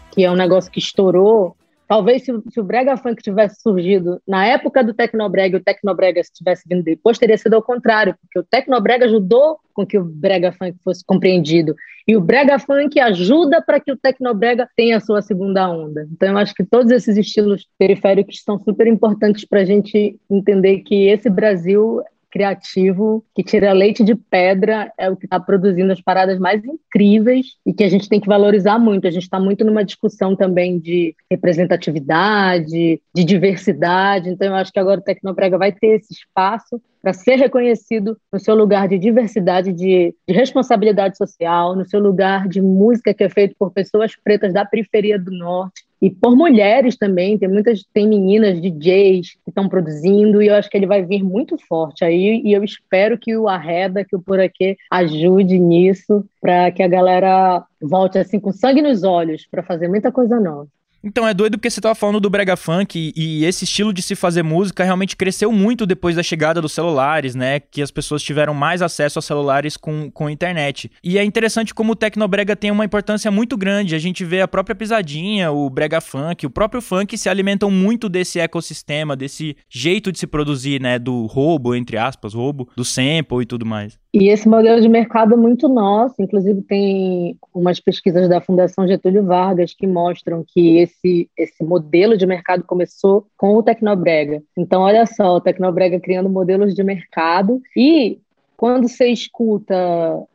que 0.10 0.24
é 0.26 0.32
um 0.32 0.36
negócio 0.36 0.72
que 0.72 0.80
estourou 0.80 1.56
Talvez 1.88 2.24
se, 2.24 2.32
se, 2.50 2.60
o 2.60 2.64
brega 2.64 2.98
funk 2.98 3.22
tivesse 3.22 3.62
surgido 3.62 4.20
na 4.28 4.46
época 4.46 4.84
do 4.84 4.94
tecnobrega 4.94 5.58
e 5.58 5.60
o 5.60 5.64
tecnobrega 5.64 6.22
tivesse 6.34 6.64
vindo 6.68 6.84
depois, 6.84 7.20
teria 7.20 7.38
sido 7.38 7.54
ao 7.54 7.62
contrário, 7.62 8.16
porque 8.22 8.40
o 8.40 8.44
tecnobrega 8.44 9.06
ajudou 9.06 9.60
com 9.74 9.86
que 9.86 9.98
o 9.98 10.04
brega 10.04 10.52
funk 10.52 10.76
fosse 10.84 11.06
compreendido 11.06 11.76
e 12.08 12.16
o 12.16 12.22
brega 12.22 12.58
funk 12.58 13.00
ajuda 13.00 13.62
para 13.62 13.80
que 13.80 13.92
o 13.92 13.98
tecnobrega 13.98 14.68
tenha 14.76 14.98
a 14.98 15.00
sua 15.00 15.22
segunda 15.22 15.70
onda. 15.70 16.08
Então 16.12 16.30
eu 16.30 16.38
acho 16.38 16.54
que 16.54 16.64
todos 16.64 16.92
esses 16.92 17.18
estilos 17.18 17.68
periféricos 17.78 18.42
são 18.44 18.60
super 18.60 18.88
importantes 18.88 19.46
para 19.46 19.62
a 19.62 19.66
gente 19.66 20.20
entender 20.30 20.80
que 20.80 21.08
esse 21.08 21.30
Brasil 21.30 22.02
criativo 22.36 23.24
que 23.34 23.42
tira 23.42 23.72
leite 23.72 24.04
de 24.04 24.14
pedra 24.14 24.92
é 24.98 25.10
o 25.10 25.16
que 25.16 25.26
está 25.26 25.40
produzindo 25.40 25.94
as 25.94 26.02
paradas 26.02 26.38
mais 26.38 26.62
incríveis 26.66 27.56
e 27.66 27.72
que 27.72 27.82
a 27.82 27.88
gente 27.88 28.10
tem 28.10 28.20
que 28.20 28.28
valorizar 28.28 28.78
muito. 28.78 29.08
A 29.08 29.10
gente 29.10 29.24
está 29.24 29.40
muito 29.40 29.64
numa 29.64 29.86
discussão 29.86 30.36
também 30.36 30.78
de 30.78 31.16
representatividade, 31.32 33.02
de 33.16 33.24
diversidade. 33.24 34.30
Então, 34.30 34.50
eu 34.50 34.56
acho 34.56 34.70
que 34.70 34.80
agora 34.80 35.00
o 35.00 35.04
Tecnoprega 35.04 35.58
vai 35.58 35.72
ter 35.72 35.96
esse 35.96 36.14
espaço 36.14 36.82
para 37.02 37.14
ser 37.14 37.36
reconhecido 37.36 38.18
no 38.34 38.40
seu 38.40 38.54
lugar 38.54 38.90
de 38.90 39.00
diversidade, 39.00 39.72
de, 39.72 40.14
de, 40.28 40.34
responsabilidade 40.34 41.16
social, 41.16 41.74
no 41.74 41.88
seu 41.88 42.02
lugar 42.02 42.50
de 42.50 42.62
música 42.62 43.14
que 43.14 43.24
é 43.24 43.30
feito 43.30 43.56
por 43.58 43.72
pessoas 43.72 44.14
pretas 44.22 44.52
da 44.52 44.66
periferia 44.66 45.18
do 45.18 45.32
norte 45.32 45.86
e 46.06 46.12
por 46.12 46.36
mulheres 46.36 46.96
também, 46.96 47.36
tem 47.36 47.50
muitas, 47.50 47.84
tem 47.92 48.08
meninas 48.08 48.62
DJs 48.62 49.38
que 49.44 49.50
estão 49.50 49.68
produzindo 49.68 50.40
e 50.40 50.50
eu 50.50 50.54
acho 50.54 50.70
que 50.70 50.78
ele 50.78 50.86
vai 50.86 51.04
vir 51.04 51.24
muito 51.24 51.58
forte 51.58 52.06
aí 52.06 52.44
e 52.46 52.54
eu 52.54 52.64
espero 52.64 53.18
que 53.18 53.36
o 53.36 53.50
Arreda, 53.50 54.06
que 54.06 54.16
o 54.16 54.22
Por 54.22 54.40
Aqui 54.40 54.78
ajude 54.92 55.58
nisso 55.58 56.24
para 56.40 56.70
que 56.70 56.84
a 56.84 56.88
galera 56.88 57.64
volte 57.82 58.20
assim 58.20 58.40
com 58.40 58.52
sangue 58.52 58.84
nos 58.84 59.04
olhos 59.04 59.48
para 59.50 59.64
fazer 59.64 59.88
muita 59.88 60.12
coisa 60.12 60.40
nova. 60.40 60.68
Então 61.06 61.28
é 61.28 61.36
doido 61.36 61.60
porque 61.60 61.70
você 61.70 61.80
tava 61.80 61.94
falando 61.94 62.20
do 62.20 62.32
brega 62.32 62.58
funk 62.58 62.98
e, 62.98 63.14
e, 63.16 63.46
esse 63.46 63.64
estilo 63.64 63.94
de 63.94 64.02
se 64.02 64.16
fazer 64.16 64.42
música 64.42 64.84
realmente 64.84 65.16
cresceu 65.16 65.52
muito 65.52 65.86
depois 65.86 66.16
da 66.16 66.24
chegada 66.24 66.60
dos 66.60 66.72
celulares, 66.72 67.36
né? 67.36 67.60
Que 67.60 67.84
as 67.84 67.92
pessoas 67.92 68.24
tiveram 68.24 68.56
mais 68.56 68.82
acesso 68.82 69.20
a 69.20 69.22
celulares 69.22 69.78
com, 69.78 70.10
com 70.10 70.28
internet. 70.28 70.92
E 71.04 71.20
é 71.20 71.24
interessante 71.24 71.76
como 71.76 71.92
o 71.92 71.96
tecnobrega 71.96 72.56
tem 72.56 72.72
uma 72.72 72.84
importância 72.84 73.30
muito 73.30 73.56
grande. 73.56 73.94
A 73.94 74.00
gente 74.00 74.26
vê 74.26 74.42
a 74.42 74.48
própria 74.48 74.76
pisadinha, 74.76 75.52
o 75.52 75.70
brega 75.70 76.02
funk, 76.02 76.44
o 76.44 76.50
próprio 76.50 76.82
funk 76.82 77.16
se 77.16 77.30
alimentam 77.30 77.70
muito 77.70 78.10
desse 78.10 78.40
ecossistema, 78.40 79.16
desse 79.16 79.56
jeito 79.70 80.12
de 80.12 80.18
se 80.18 80.26
produzir, 80.26 80.82
né? 80.82 80.98
Do 80.98 81.28
roubo, 81.28 81.76
entre 81.76 81.98
aspas, 81.98 82.34
roubo, 82.34 82.68
do 82.76 82.84
sample 82.84 83.44
e 83.44 83.46
tudo 83.46 83.64
mais. 83.64 84.00
E 84.18 84.30
esse 84.30 84.48
modelo 84.48 84.80
de 84.80 84.88
mercado 84.88 85.34
é 85.34 85.38
muito 85.38 85.68
nosso, 85.68 86.16
inclusive 86.22 86.62
tem 86.62 87.38
umas 87.54 87.82
pesquisas 87.82 88.30
da 88.30 88.40
Fundação 88.40 88.88
Getúlio 88.88 89.26
Vargas 89.26 89.74
que 89.74 89.86
mostram 89.86 90.42
que 90.48 90.78
esse, 90.78 91.30
esse 91.38 91.62
modelo 91.62 92.18
de 92.18 92.26
mercado 92.26 92.64
começou 92.64 93.28
com 93.36 93.58
o 93.58 93.62
Tecnobrega. 93.62 94.42
Então, 94.58 94.84
olha 94.84 95.06
só, 95.06 95.36
o 95.36 95.42
Tecnobrega 95.42 96.00
criando 96.00 96.30
modelos 96.30 96.74
de 96.74 96.82
mercado 96.82 97.62
e 97.76 98.18
quando 98.56 98.88
você 98.88 99.08
escuta 99.08 99.86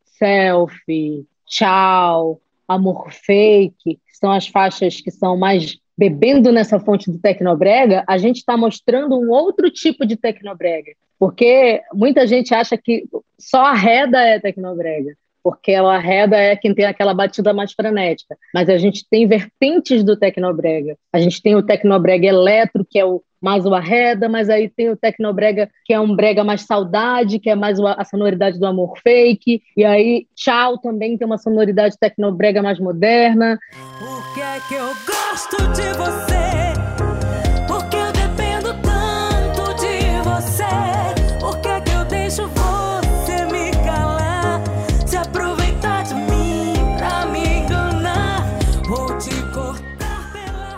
selfie, 0.04 1.26
tchau, 1.46 2.38
amor 2.68 3.10
fake, 3.10 3.98
são 4.12 4.30
as 4.30 4.46
faixas 4.46 5.00
que 5.00 5.10
são 5.10 5.38
mais 5.38 5.78
bebendo 5.96 6.52
nessa 6.52 6.78
fonte 6.78 7.10
do 7.10 7.18
Tecnobrega, 7.18 8.04
a 8.06 8.18
gente 8.18 8.40
está 8.40 8.58
mostrando 8.58 9.18
um 9.18 9.30
outro 9.30 9.70
tipo 9.70 10.04
de 10.04 10.16
Tecnobrega. 10.16 10.92
Porque 11.20 11.82
muita 11.92 12.26
gente 12.26 12.54
acha 12.54 12.78
que 12.78 13.04
só 13.38 13.66
a 13.66 13.74
reda 13.74 14.18
é 14.22 14.40
tecnobrega, 14.40 15.14
porque 15.44 15.74
a 15.74 15.98
reda 15.98 16.34
é 16.38 16.56
quem 16.56 16.74
tem 16.74 16.86
aquela 16.86 17.12
batida 17.12 17.52
mais 17.52 17.74
frenética. 17.74 18.38
Mas 18.54 18.70
a 18.70 18.78
gente 18.78 19.06
tem 19.08 19.28
vertentes 19.28 20.02
do 20.02 20.16
tecnobrega. 20.16 20.96
A 21.12 21.20
gente 21.20 21.42
tem 21.42 21.54
o 21.54 21.62
tecnobrega 21.62 22.26
eletro, 22.26 22.86
que 22.88 22.98
é 22.98 23.04
o 23.04 23.22
mais 23.38 23.66
o 23.66 23.74
arreda, 23.74 24.28
mas 24.28 24.50
aí 24.50 24.68
tem 24.68 24.88
o 24.90 24.96
tecnobrega, 24.96 25.70
que 25.84 25.92
é 25.92 26.00
um 26.00 26.14
brega 26.14 26.42
mais 26.42 26.62
saudade, 26.62 27.38
que 27.38 27.48
é 27.48 27.54
mais 27.54 27.78
a 27.80 28.04
sonoridade 28.04 28.58
do 28.58 28.66
amor 28.66 28.98
fake. 29.02 29.62
E 29.76 29.84
aí, 29.84 30.26
tchau 30.34 30.78
também 30.78 31.18
tem 31.18 31.26
uma 31.26 31.38
sonoridade 31.38 31.96
tecnobrega 31.98 32.62
mais 32.62 32.78
moderna. 32.78 33.58
Por 33.98 34.34
que 34.34 34.40
é 34.40 34.58
que 34.68 34.74
eu 34.74 34.88
gosto 35.06 35.56
de 35.72 35.92
você? 35.98 36.59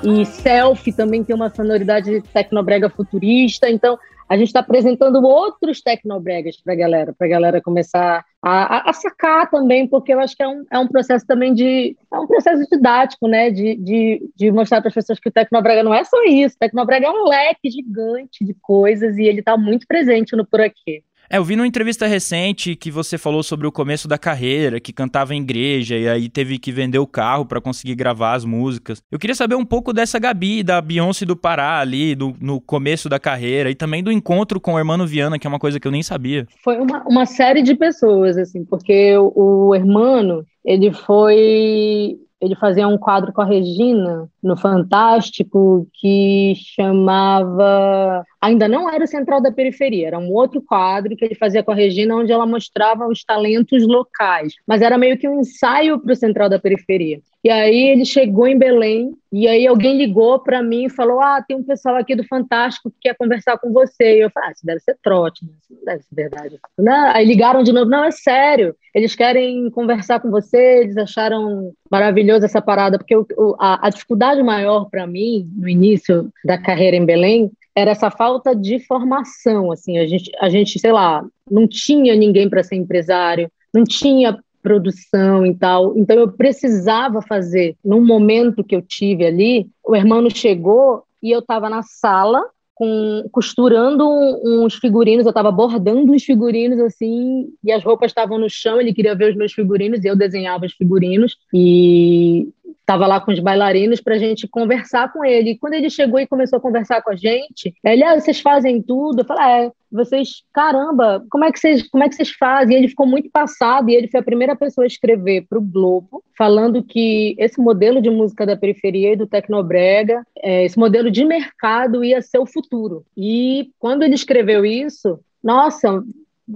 E 0.04 0.24
selfie 0.26 0.92
também 0.92 1.22
tem 1.22 1.34
uma 1.34 1.48
sonoridade 1.48 2.20
tecnobrega 2.32 2.90
futurista. 2.90 3.70
Então, 3.70 3.98
a 4.28 4.36
gente 4.36 4.48
está 4.48 4.60
apresentando 4.60 5.22
outros 5.22 5.80
tecnobregas 5.82 6.56
para 6.56 6.72
a 6.72 6.76
galera, 6.76 7.12
para 7.12 7.26
a 7.26 7.30
galera 7.30 7.60
começar 7.60 8.24
a, 8.42 8.76
a, 8.76 8.90
a, 8.90 8.92
sacar 8.92 9.50
também, 9.50 9.86
porque 9.86 10.12
eu 10.12 10.18
acho 10.18 10.34
que 10.34 10.42
é 10.42 10.48
um, 10.48 10.64
é 10.72 10.78
um 10.78 10.88
processo 10.88 11.26
também 11.26 11.52
de. 11.52 11.96
É 12.12 12.18
um 12.18 12.26
processo 12.26 12.66
didático, 12.70 13.28
né? 13.28 13.50
De, 13.50 13.76
de, 13.76 14.32
de 14.34 14.50
mostrar 14.50 14.80
para 14.80 14.88
as 14.88 14.94
pessoas 14.94 15.20
que 15.20 15.28
o 15.28 15.32
Tecnobrega 15.32 15.82
não 15.82 15.94
é 15.94 16.02
só 16.02 16.24
isso. 16.24 16.56
O 16.56 16.58
Tecnobrega 16.58 17.06
é 17.06 17.10
um 17.10 17.28
leque 17.28 17.70
gigante 17.70 18.44
de 18.44 18.54
coisas 18.54 19.18
e 19.18 19.24
ele 19.24 19.40
está 19.40 19.56
muito 19.56 19.86
presente 19.86 20.34
no 20.34 20.46
Por 20.46 20.60
Aqui. 20.60 21.04
É, 21.33 21.38
eu 21.38 21.45
vi 21.45 21.57
numa 21.57 21.66
entrevista 21.66 22.07
recente 22.07 22.77
que 22.77 22.90
você 22.90 23.16
falou 23.16 23.42
sobre 23.42 23.66
o 23.66 23.73
começo 23.73 24.07
da 24.07 24.18
carreira, 24.18 24.79
que 24.79 24.92
cantava 24.92 25.35
em 25.35 25.40
igreja 25.40 25.97
e 25.97 26.07
aí 26.07 26.29
teve 26.29 26.59
que 26.59 26.71
vender 26.71 26.99
o 26.99 27.07
carro 27.07 27.47
para 27.47 27.59
conseguir 27.59 27.95
gravar 27.95 28.35
as 28.35 28.45
músicas. 28.45 29.03
Eu 29.11 29.18
queria 29.18 29.35
saber 29.35 29.55
um 29.55 29.64
pouco 29.64 29.95
dessa 29.95 30.18
Gabi, 30.18 30.62
da 30.62 30.79
Beyoncé 30.83 31.25
do 31.25 31.35
Pará 31.35 31.81
ali, 31.81 32.14
do, 32.14 32.35
no 32.38 32.61
começo 32.61 33.09
da 33.09 33.18
carreira 33.18 33.71
e 33.71 33.75
também 33.75 34.03
do 34.03 34.12
encontro 34.12 34.61
com 34.61 34.75
o 34.75 34.79
Hermano 34.79 35.07
Viana, 35.07 35.38
que 35.38 35.47
é 35.47 35.49
uma 35.49 35.59
coisa 35.59 35.81
que 35.81 35.88
eu 35.88 35.92
nem 35.92 36.03
sabia. 36.03 36.47
Foi 36.62 36.79
uma, 36.79 37.03
uma 37.09 37.25
série 37.25 37.62
de 37.62 37.75
pessoas, 37.75 38.37
assim, 38.37 38.62
porque 38.66 39.16
o, 39.16 39.68
o 39.68 39.75
Hermano, 39.75 40.45
ele 40.62 40.92
foi 40.92 42.18
ele 42.42 42.57
fazia 42.57 42.88
um 42.88 42.98
quadro 42.98 43.33
com 43.33 43.40
a 43.40 43.44
Regina 43.44 44.28
no 44.42 44.57
Fantástico 44.57 45.87
que 45.94 46.55
chamava. 46.57 48.24
Ainda 48.40 48.66
não 48.66 48.90
era 48.90 49.05
o 49.05 49.07
Central 49.07 49.40
da 49.40 49.52
Periferia, 49.52 50.09
era 50.09 50.18
um 50.18 50.33
outro 50.33 50.61
quadro 50.61 51.14
que 51.14 51.24
ele 51.24 51.37
fazia 51.37 51.62
com 51.62 51.70
a 51.70 51.74
Regina, 51.74 52.16
onde 52.16 52.33
ela 52.33 52.44
mostrava 52.44 53.07
os 53.07 53.22
talentos 53.22 53.87
locais, 53.87 54.55
mas 54.66 54.83
era 54.83 54.98
meio 54.98 55.16
que 55.16 55.28
um 55.28 55.40
ensaio 55.40 56.00
para 56.00 56.12
o 56.12 56.16
Central 56.16 56.48
da 56.48 56.59
Periferia. 56.59 57.20
E 57.44 57.50
aí 57.50 57.88
ele 57.88 58.05
chegou 58.05 58.46
em 58.46 58.57
Belém 58.57 59.12
e 59.33 59.48
aí 59.48 59.66
alguém 59.66 59.96
ligou 59.96 60.38
para 60.38 60.62
mim 60.62 60.85
e 60.85 60.90
falou: 60.90 61.20
Ah, 61.20 61.42
tem 61.42 61.57
um 61.57 61.62
pessoal 61.64 61.96
aqui 61.96 62.14
do 62.14 62.22
Fantástico 62.24 62.88
que 62.90 63.09
quer 63.09 63.16
conversar 63.16 63.59
com 63.59 63.72
você. 63.72 64.18
E 64.18 64.20
eu 64.20 64.31
falei: 64.31 64.50
Ah, 64.50 64.52
isso 64.52 64.64
deve 64.64 64.81
ser 64.81 64.96
trote, 65.02 65.44
né? 65.44 65.50
isso 65.61 65.74
não 65.74 65.85
deve 65.85 66.02
ser 66.05 66.14
verdade. 66.14 66.61
Não, 66.78 67.11
aí 67.11 67.24
ligaram 67.24 67.64
de 67.64 67.72
novo: 67.72 67.90
Não, 67.90 68.05
é 68.05 68.12
sério. 68.12 68.76
Eles 68.94 69.16
querem 69.16 69.68
conversar 69.70 70.20
com 70.20 70.31
você. 70.31 70.83
Eles 70.83 70.96
acharam 70.96 71.72
maravilhoso 71.90 72.44
essa 72.44 72.62
parada, 72.62 72.96
porque 72.96 73.16
o, 73.16 73.26
a, 73.59 73.87
a 73.87 73.90
dificuldade 73.90 74.40
maior 74.42 74.88
para 74.88 75.07
mim 75.07 75.50
no 75.57 75.68
início 75.68 76.31
da 76.44 76.57
carreira 76.57 76.96
em 76.96 77.05
Belém 77.05 77.50
era 77.74 77.90
essa 77.90 78.11
falta 78.11 78.55
de 78.55 78.78
formação. 78.78 79.72
Assim, 79.72 79.98
a 79.98 80.07
gente, 80.07 80.31
a 80.38 80.48
gente 80.48 80.78
sei 80.78 80.92
lá, 80.92 81.24
não 81.50 81.66
tinha 81.66 82.14
ninguém 82.14 82.48
para 82.48 82.62
ser 82.62 82.76
empresário, 82.76 83.50
não 83.74 83.83
tinha 83.83 84.38
produção 84.62 85.44
e 85.44 85.55
tal. 85.55 85.96
Então 85.96 86.16
eu 86.16 86.31
precisava 86.31 87.20
fazer. 87.20 87.77
Num 87.85 88.05
momento 88.05 88.64
que 88.64 88.77
eu 88.77 88.83
tive 88.83 89.27
ali, 89.27 89.66
o 89.85 89.96
irmão 89.96 90.29
chegou 90.31 91.05
e 91.22 91.31
eu 91.31 91.40
estava 91.40 91.68
na 91.68 91.83
sala 91.83 92.42
com, 92.75 93.29
costurando 93.31 94.09
uns 94.44 94.75
figurinos, 94.75 95.25
eu 95.25 95.31
estava 95.31 95.53
bordando 95.53 96.12
uns 96.12 96.25
figurinos 96.25 96.81
assim, 96.81 97.48
e 97.62 97.70
as 97.70 97.85
roupas 97.85 98.11
estavam 98.11 98.38
no 98.38 98.48
chão, 98.51 98.81
ele 98.81 98.94
queria 98.94 99.14
ver 99.14 99.31
os 99.31 99.37
meus 99.37 99.53
figurinos, 99.53 100.03
e 100.03 100.09
eu 100.09 100.16
desenhava 100.16 100.66
os 100.66 100.72
figurinos, 100.72 101.37
e 101.55 102.48
estava 102.81 103.07
lá 103.07 103.20
com 103.20 103.31
os 103.31 103.38
bailarinos 103.38 104.01
para 104.01 104.16
a 104.16 104.18
gente 104.18 104.48
conversar 104.48 105.12
com 105.12 105.25
ele. 105.25 105.51
E 105.51 105.59
quando 105.59 105.75
ele 105.75 105.88
chegou 105.88 106.18
e 106.18 106.27
começou 106.27 106.57
a 106.57 106.61
conversar 106.61 107.03
com 107.03 107.11
a 107.11 107.16
gente, 107.16 107.72
ele, 107.85 108.03
ah, 108.03 108.18
vocês 108.18 108.40
fazem 108.40 108.83
tudo? 108.83 109.20
Eu 109.20 109.25
falei, 109.25 109.66
é, 109.66 109.72
vocês, 109.92 110.42
caramba, 110.52 111.24
como 111.31 111.44
é 111.44 111.52
que 111.52 111.59
vocês, 111.59 111.88
como 111.88 112.02
é 112.02 112.09
que 112.09 112.14
vocês 112.14 112.31
fazem? 112.31 112.74
E 112.74 112.78
ele 112.78 112.88
ficou 112.88 113.07
muito 113.07 113.31
passado 113.31 113.90
e 113.90 113.94
ele 113.94 114.09
foi 114.09 114.20
a 114.20 114.24
primeira 114.24 114.57
pessoa 114.57 114.85
a 114.85 114.87
escrever 114.87 115.46
para 115.48 115.59
o 115.59 115.62
Globo, 115.62 116.22
falando 116.37 116.83
que 116.83 117.37
esse 117.38 117.61
modelo 117.61 118.00
de 118.00 118.11
música 118.11 118.46
da 118.46 118.57
periferia 118.57 119.12
e 119.12 119.16
do 119.16 119.26
tecnobrega, 119.26 120.24
é, 120.42 120.64
esse 120.64 120.78
modelo 120.78 121.11
de 121.11 121.24
mercado 121.24 122.05
ia 122.05 122.22
ser 122.22 122.38
o 122.38 122.46
futuro. 122.46 123.05
E 123.16 123.70
quando 123.78 124.02
ele 124.02 124.14
escreveu 124.14 124.64
isso, 124.64 125.20
nossa, 125.42 126.02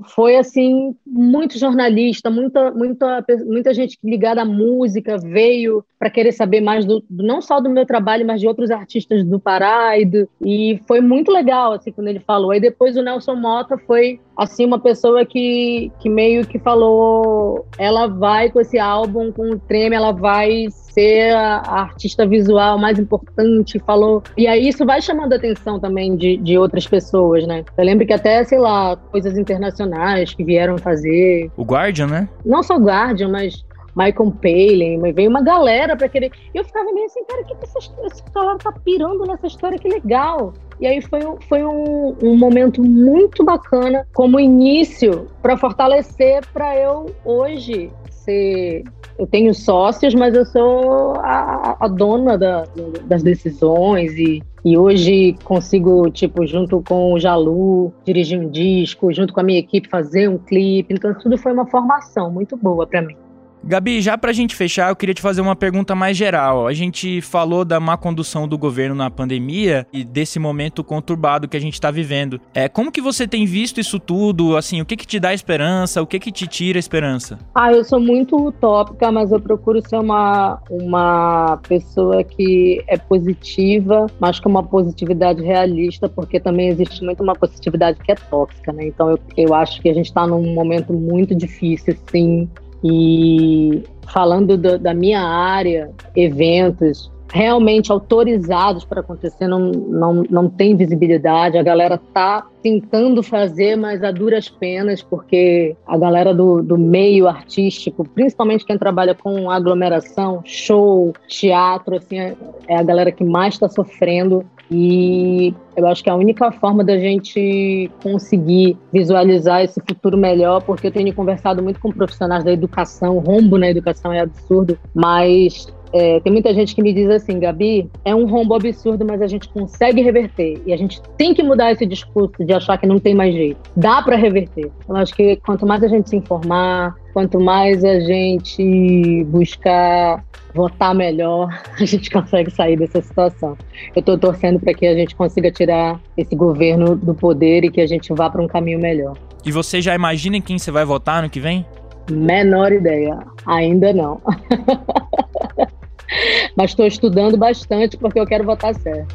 foi 0.08 0.36
assim 0.36 0.96
muito 1.06 1.58
jornalista, 1.58 2.28
muita 2.30 2.70
muita 2.72 3.24
muita 3.44 3.72
gente 3.72 3.98
ligada 4.02 4.42
à 4.42 4.44
música 4.44 5.16
veio 5.16 5.84
para 5.98 6.10
querer 6.10 6.32
saber 6.32 6.60
mais 6.60 6.84
do, 6.84 7.04
não 7.08 7.40
só 7.40 7.60
do 7.60 7.70
meu 7.70 7.86
trabalho, 7.86 8.26
mas 8.26 8.40
de 8.40 8.48
outros 8.48 8.70
artistas 8.70 9.24
do 9.24 9.38
Pará 9.38 9.98
e, 9.98 10.04
do, 10.04 10.28
e 10.44 10.80
foi 10.86 11.00
muito 11.00 11.30
legal 11.30 11.72
assim 11.72 11.92
quando 11.92 12.08
ele 12.08 12.20
falou. 12.20 12.50
Aí 12.50 12.60
depois 12.60 12.96
o 12.96 13.02
Nelson 13.02 13.36
Mota 13.36 13.78
foi 13.78 14.20
assim 14.36 14.64
uma 14.64 14.78
pessoa 14.78 15.24
que, 15.24 15.90
que 15.98 16.08
meio 16.08 16.46
que 16.46 16.58
falou, 16.58 17.66
ela 17.78 18.06
vai 18.06 18.50
com 18.50 18.60
esse 18.60 18.78
álbum 18.78 19.32
com 19.32 19.50
o 19.50 19.58
Treme, 19.58 19.96
ela 19.96 20.12
vai 20.12 20.66
ser 20.70 21.34
a, 21.34 21.58
a, 21.58 21.80
artista 21.82 22.26
visual 22.26 22.78
mais 22.78 22.98
importante, 22.98 23.78
falou. 23.78 24.22
E 24.36 24.46
aí 24.46 24.68
isso 24.68 24.84
vai 24.84 25.00
chamando 25.02 25.32
a 25.32 25.36
atenção 25.36 25.78
também 25.78 26.16
de, 26.16 26.36
de 26.38 26.58
outras 26.58 26.86
pessoas, 26.86 27.46
né? 27.46 27.64
Eu 27.76 27.84
lembro 27.84 28.06
que 28.06 28.12
até, 28.12 28.42
sei 28.44 28.58
lá, 28.58 28.96
coisas 28.96 29.36
internacionais 29.36 30.32
que 30.32 30.42
vieram 30.42 30.78
fazer. 30.78 31.50
O 31.56 31.64
Guardian, 31.64 32.06
né? 32.06 32.28
Não 32.44 32.62
só 32.62 32.76
o 32.76 32.82
Guardian, 32.82 33.28
mas 33.28 33.64
Michael 33.96 34.32
Palin, 34.42 35.12
veio 35.12 35.30
uma 35.30 35.42
galera 35.42 35.96
para 35.96 36.08
querer. 36.08 36.30
E 36.54 36.58
eu 36.58 36.64
ficava 36.64 36.92
meio 36.92 37.06
assim, 37.06 37.24
cara, 37.24 37.42
que 37.44 37.54
essa, 37.62 37.78
esse 37.78 38.22
galera 38.34 38.58
tá 38.58 38.72
pirando 38.72 39.24
nessa 39.24 39.46
história, 39.46 39.78
que 39.78 39.88
legal. 39.88 40.52
E 40.78 40.86
aí 40.86 41.00
foi, 41.00 41.20
foi 41.48 41.64
um, 41.64 42.14
um 42.22 42.36
momento 42.36 42.82
muito 42.82 43.42
bacana 43.42 44.06
como 44.12 44.38
início 44.38 45.26
para 45.40 45.56
fortalecer 45.56 46.44
para 46.52 46.76
eu 46.76 47.06
hoje 47.24 47.90
ser. 48.10 48.84
Eu 49.18 49.26
tenho 49.26 49.54
sócios, 49.54 50.14
mas 50.14 50.34
eu 50.34 50.44
sou 50.44 51.14
a, 51.20 51.78
a 51.80 51.88
dona 51.88 52.36
da, 52.36 52.64
das 53.04 53.22
decisões 53.22 54.12
e, 54.12 54.42
e 54.62 54.76
hoje 54.76 55.34
consigo, 55.42 56.10
tipo, 56.10 56.46
junto 56.46 56.82
com 56.82 57.14
o 57.14 57.18
Jalu, 57.18 57.94
dirigir 58.04 58.38
um 58.38 58.50
disco, 58.50 59.10
junto 59.14 59.32
com 59.32 59.40
a 59.40 59.42
minha 59.42 59.58
equipe 59.58 59.88
fazer 59.88 60.28
um 60.28 60.36
clipe. 60.36 60.92
Então 60.92 61.14
tudo 61.14 61.38
foi 61.38 61.52
uma 61.52 61.64
formação 61.64 62.30
muito 62.30 62.58
boa 62.58 62.86
para 62.86 63.00
mim. 63.00 63.16
Gabi, 63.64 64.00
já 64.00 64.16
pra 64.16 64.32
gente 64.32 64.54
fechar, 64.54 64.90
eu 64.90 64.96
queria 64.96 65.14
te 65.14 65.20
fazer 65.20 65.40
uma 65.40 65.56
pergunta 65.56 65.94
mais 65.94 66.16
geral. 66.16 66.66
A 66.66 66.72
gente 66.72 67.20
falou 67.20 67.64
da 67.64 67.80
má 67.80 67.96
condução 67.96 68.46
do 68.46 68.56
governo 68.56 68.94
na 68.94 69.10
pandemia 69.10 69.86
e 69.92 70.04
desse 70.04 70.38
momento 70.38 70.84
conturbado 70.84 71.48
que 71.48 71.56
a 71.56 71.60
gente 71.60 71.80
tá 71.80 71.90
vivendo. 71.90 72.40
É, 72.54 72.68
como 72.68 72.92
que 72.92 73.00
você 73.00 73.26
tem 73.26 73.44
visto 73.44 73.80
isso 73.80 73.98
tudo? 73.98 74.56
Assim, 74.56 74.80
o 74.80 74.86
que 74.86 74.96
que 74.96 75.06
te 75.06 75.18
dá 75.18 75.34
esperança? 75.34 76.00
O 76.00 76.06
que 76.06 76.20
que 76.20 76.30
te 76.30 76.46
tira 76.46 76.78
esperança? 76.78 77.38
Ah, 77.54 77.72
eu 77.72 77.82
sou 77.82 77.98
muito 77.98 78.36
utópica, 78.36 79.10
mas 79.10 79.32
eu 79.32 79.40
procuro 79.40 79.80
ser 79.86 79.98
uma, 79.98 80.60
uma 80.70 81.58
pessoa 81.68 82.22
que 82.22 82.84
é 82.86 82.96
positiva, 82.96 84.06
mas 84.20 84.38
com 84.38 84.48
uma 84.48 84.62
positividade 84.62 85.42
realista, 85.42 86.08
porque 86.08 86.38
também 86.38 86.68
existe 86.68 87.04
muito 87.04 87.22
uma 87.22 87.34
positividade 87.34 87.98
que 87.98 88.12
é 88.12 88.14
tóxica, 88.14 88.72
né? 88.72 88.86
Então 88.86 89.10
eu, 89.10 89.18
eu 89.36 89.54
acho 89.54 89.80
que 89.82 89.88
a 89.88 89.94
gente 89.94 90.06
está 90.06 90.26
num 90.26 90.54
momento 90.54 90.92
muito 90.92 91.34
difícil, 91.34 91.96
sim. 92.10 92.48
E 92.84 93.82
falando 94.12 94.56
do, 94.56 94.78
da 94.78 94.94
minha 94.94 95.20
área, 95.20 95.90
eventos 96.14 97.10
realmente 97.32 97.90
autorizados 97.90 98.84
para 98.84 99.00
acontecer 99.00 99.48
não, 99.48 99.70
não, 99.70 100.24
não 100.30 100.48
tem 100.48 100.76
visibilidade. 100.76 101.58
A 101.58 101.62
galera 101.62 102.00
tá 102.12 102.46
tentando 102.62 103.22
fazer, 103.22 103.76
mas 103.76 104.02
a 104.02 104.10
duras 104.10 104.48
penas, 104.48 105.02
porque 105.02 105.76
a 105.86 105.96
galera 105.98 106.34
do, 106.34 106.62
do 106.62 106.78
meio 106.78 107.28
artístico, 107.28 108.08
principalmente 108.08 108.64
quem 108.64 108.78
trabalha 108.78 109.14
com 109.14 109.50
aglomeração, 109.50 110.42
show, 110.44 111.12
teatro, 111.28 111.96
assim, 111.96 112.18
é, 112.18 112.34
é 112.68 112.76
a 112.76 112.82
galera 112.82 113.12
que 113.12 113.24
mais 113.24 113.54
está 113.54 113.68
sofrendo. 113.68 114.44
E 114.70 115.54
eu 115.76 115.86
acho 115.86 116.02
que 116.02 116.10
a 116.10 116.14
única 116.14 116.50
forma 116.50 116.82
da 116.82 116.98
gente 116.98 117.90
conseguir 118.02 118.76
visualizar 118.92 119.62
esse 119.62 119.80
futuro 119.80 120.16
melhor, 120.16 120.62
porque 120.62 120.88
eu 120.88 120.92
tenho 120.92 121.14
conversado 121.14 121.62
muito 121.62 121.78
com 121.78 121.92
profissionais 121.92 122.44
da 122.44 122.52
educação, 122.52 123.16
o 123.16 123.20
rombo 123.20 123.58
na 123.58 123.68
educação 123.68 124.12
é 124.12 124.20
absurdo, 124.20 124.78
mas 124.94 125.72
é, 125.98 126.20
tem 126.20 126.30
muita 126.30 126.52
gente 126.52 126.74
que 126.74 126.82
me 126.82 126.92
diz 126.92 127.08
assim, 127.08 127.40
Gabi, 127.40 127.90
é 128.04 128.14
um 128.14 128.26
rombo 128.26 128.54
absurdo, 128.54 129.02
mas 129.04 129.22
a 129.22 129.26
gente 129.26 129.48
consegue 129.48 130.02
reverter. 130.02 130.60
E 130.66 130.72
a 130.72 130.76
gente 130.76 131.00
tem 131.16 131.32
que 131.32 131.42
mudar 131.42 131.72
esse 131.72 131.86
discurso 131.86 132.44
de 132.44 132.52
achar 132.52 132.76
que 132.76 132.86
não 132.86 132.98
tem 132.98 133.14
mais 133.14 133.34
jeito. 133.34 133.58
Dá 133.74 134.02
para 134.02 134.14
reverter. 134.14 134.70
Eu 134.86 134.96
acho 134.96 135.14
que 135.14 135.36
quanto 135.36 135.66
mais 135.66 135.82
a 135.82 135.88
gente 135.88 136.10
se 136.10 136.16
informar, 136.16 136.94
quanto 137.14 137.40
mais 137.40 137.82
a 137.82 137.98
gente 138.00 139.24
buscar 139.28 140.22
votar 140.54 140.94
melhor, 140.94 141.48
a 141.80 141.84
gente 141.86 142.10
consegue 142.10 142.50
sair 142.50 142.76
dessa 142.76 143.00
situação. 143.00 143.56
Eu 143.94 144.00
estou 144.00 144.18
torcendo 144.18 144.60
para 144.60 144.74
que 144.74 144.86
a 144.86 144.94
gente 144.94 145.16
consiga 145.16 145.50
tirar 145.50 145.98
esse 146.14 146.36
governo 146.36 146.94
do 146.94 147.14
poder 147.14 147.64
e 147.64 147.70
que 147.70 147.80
a 147.80 147.86
gente 147.86 148.12
vá 148.12 148.28
para 148.28 148.42
um 148.42 148.46
caminho 148.46 148.78
melhor. 148.78 149.16
E 149.46 149.50
você 149.50 149.80
já 149.80 149.94
imagina 149.94 150.36
em 150.36 150.42
quem 150.42 150.58
você 150.58 150.70
vai 150.70 150.84
votar 150.84 151.22
no 151.22 151.30
que 151.30 151.40
vem? 151.40 151.64
Menor 152.10 152.70
ideia. 152.70 153.18
Ainda 153.46 153.94
não. 153.94 154.20
Mas 156.56 156.70
estou 156.70 156.86
estudando 156.86 157.36
bastante 157.36 157.96
porque 157.96 158.18
eu 158.18 158.26
quero 158.26 158.44
votar 158.44 158.74
certo. 158.74 159.14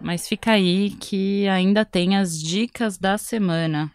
Mas 0.00 0.28
fica 0.28 0.52
aí 0.52 0.90
que 0.90 1.48
ainda 1.48 1.84
tem 1.84 2.16
as 2.16 2.40
dicas 2.40 2.96
da 2.96 3.18
semana. 3.18 3.90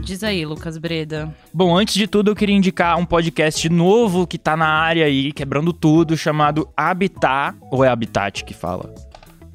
Diz 0.00 0.22
aí, 0.22 0.44
Lucas 0.46 0.78
Breda. 0.78 1.34
Bom, 1.52 1.76
antes 1.76 1.94
de 1.94 2.06
tudo, 2.06 2.30
eu 2.30 2.36
queria 2.36 2.54
indicar 2.54 2.96
um 2.96 3.04
podcast 3.04 3.68
novo 3.68 4.26
que 4.26 4.38
tá 4.38 4.56
na 4.56 4.68
área 4.68 5.04
aí, 5.04 5.32
quebrando 5.32 5.72
tudo, 5.72 6.16
chamado 6.16 6.68
Habitat. 6.76 7.56
Ou 7.72 7.82
é 7.84 7.88
Habitat 7.88 8.44
que 8.44 8.54
fala? 8.54 8.94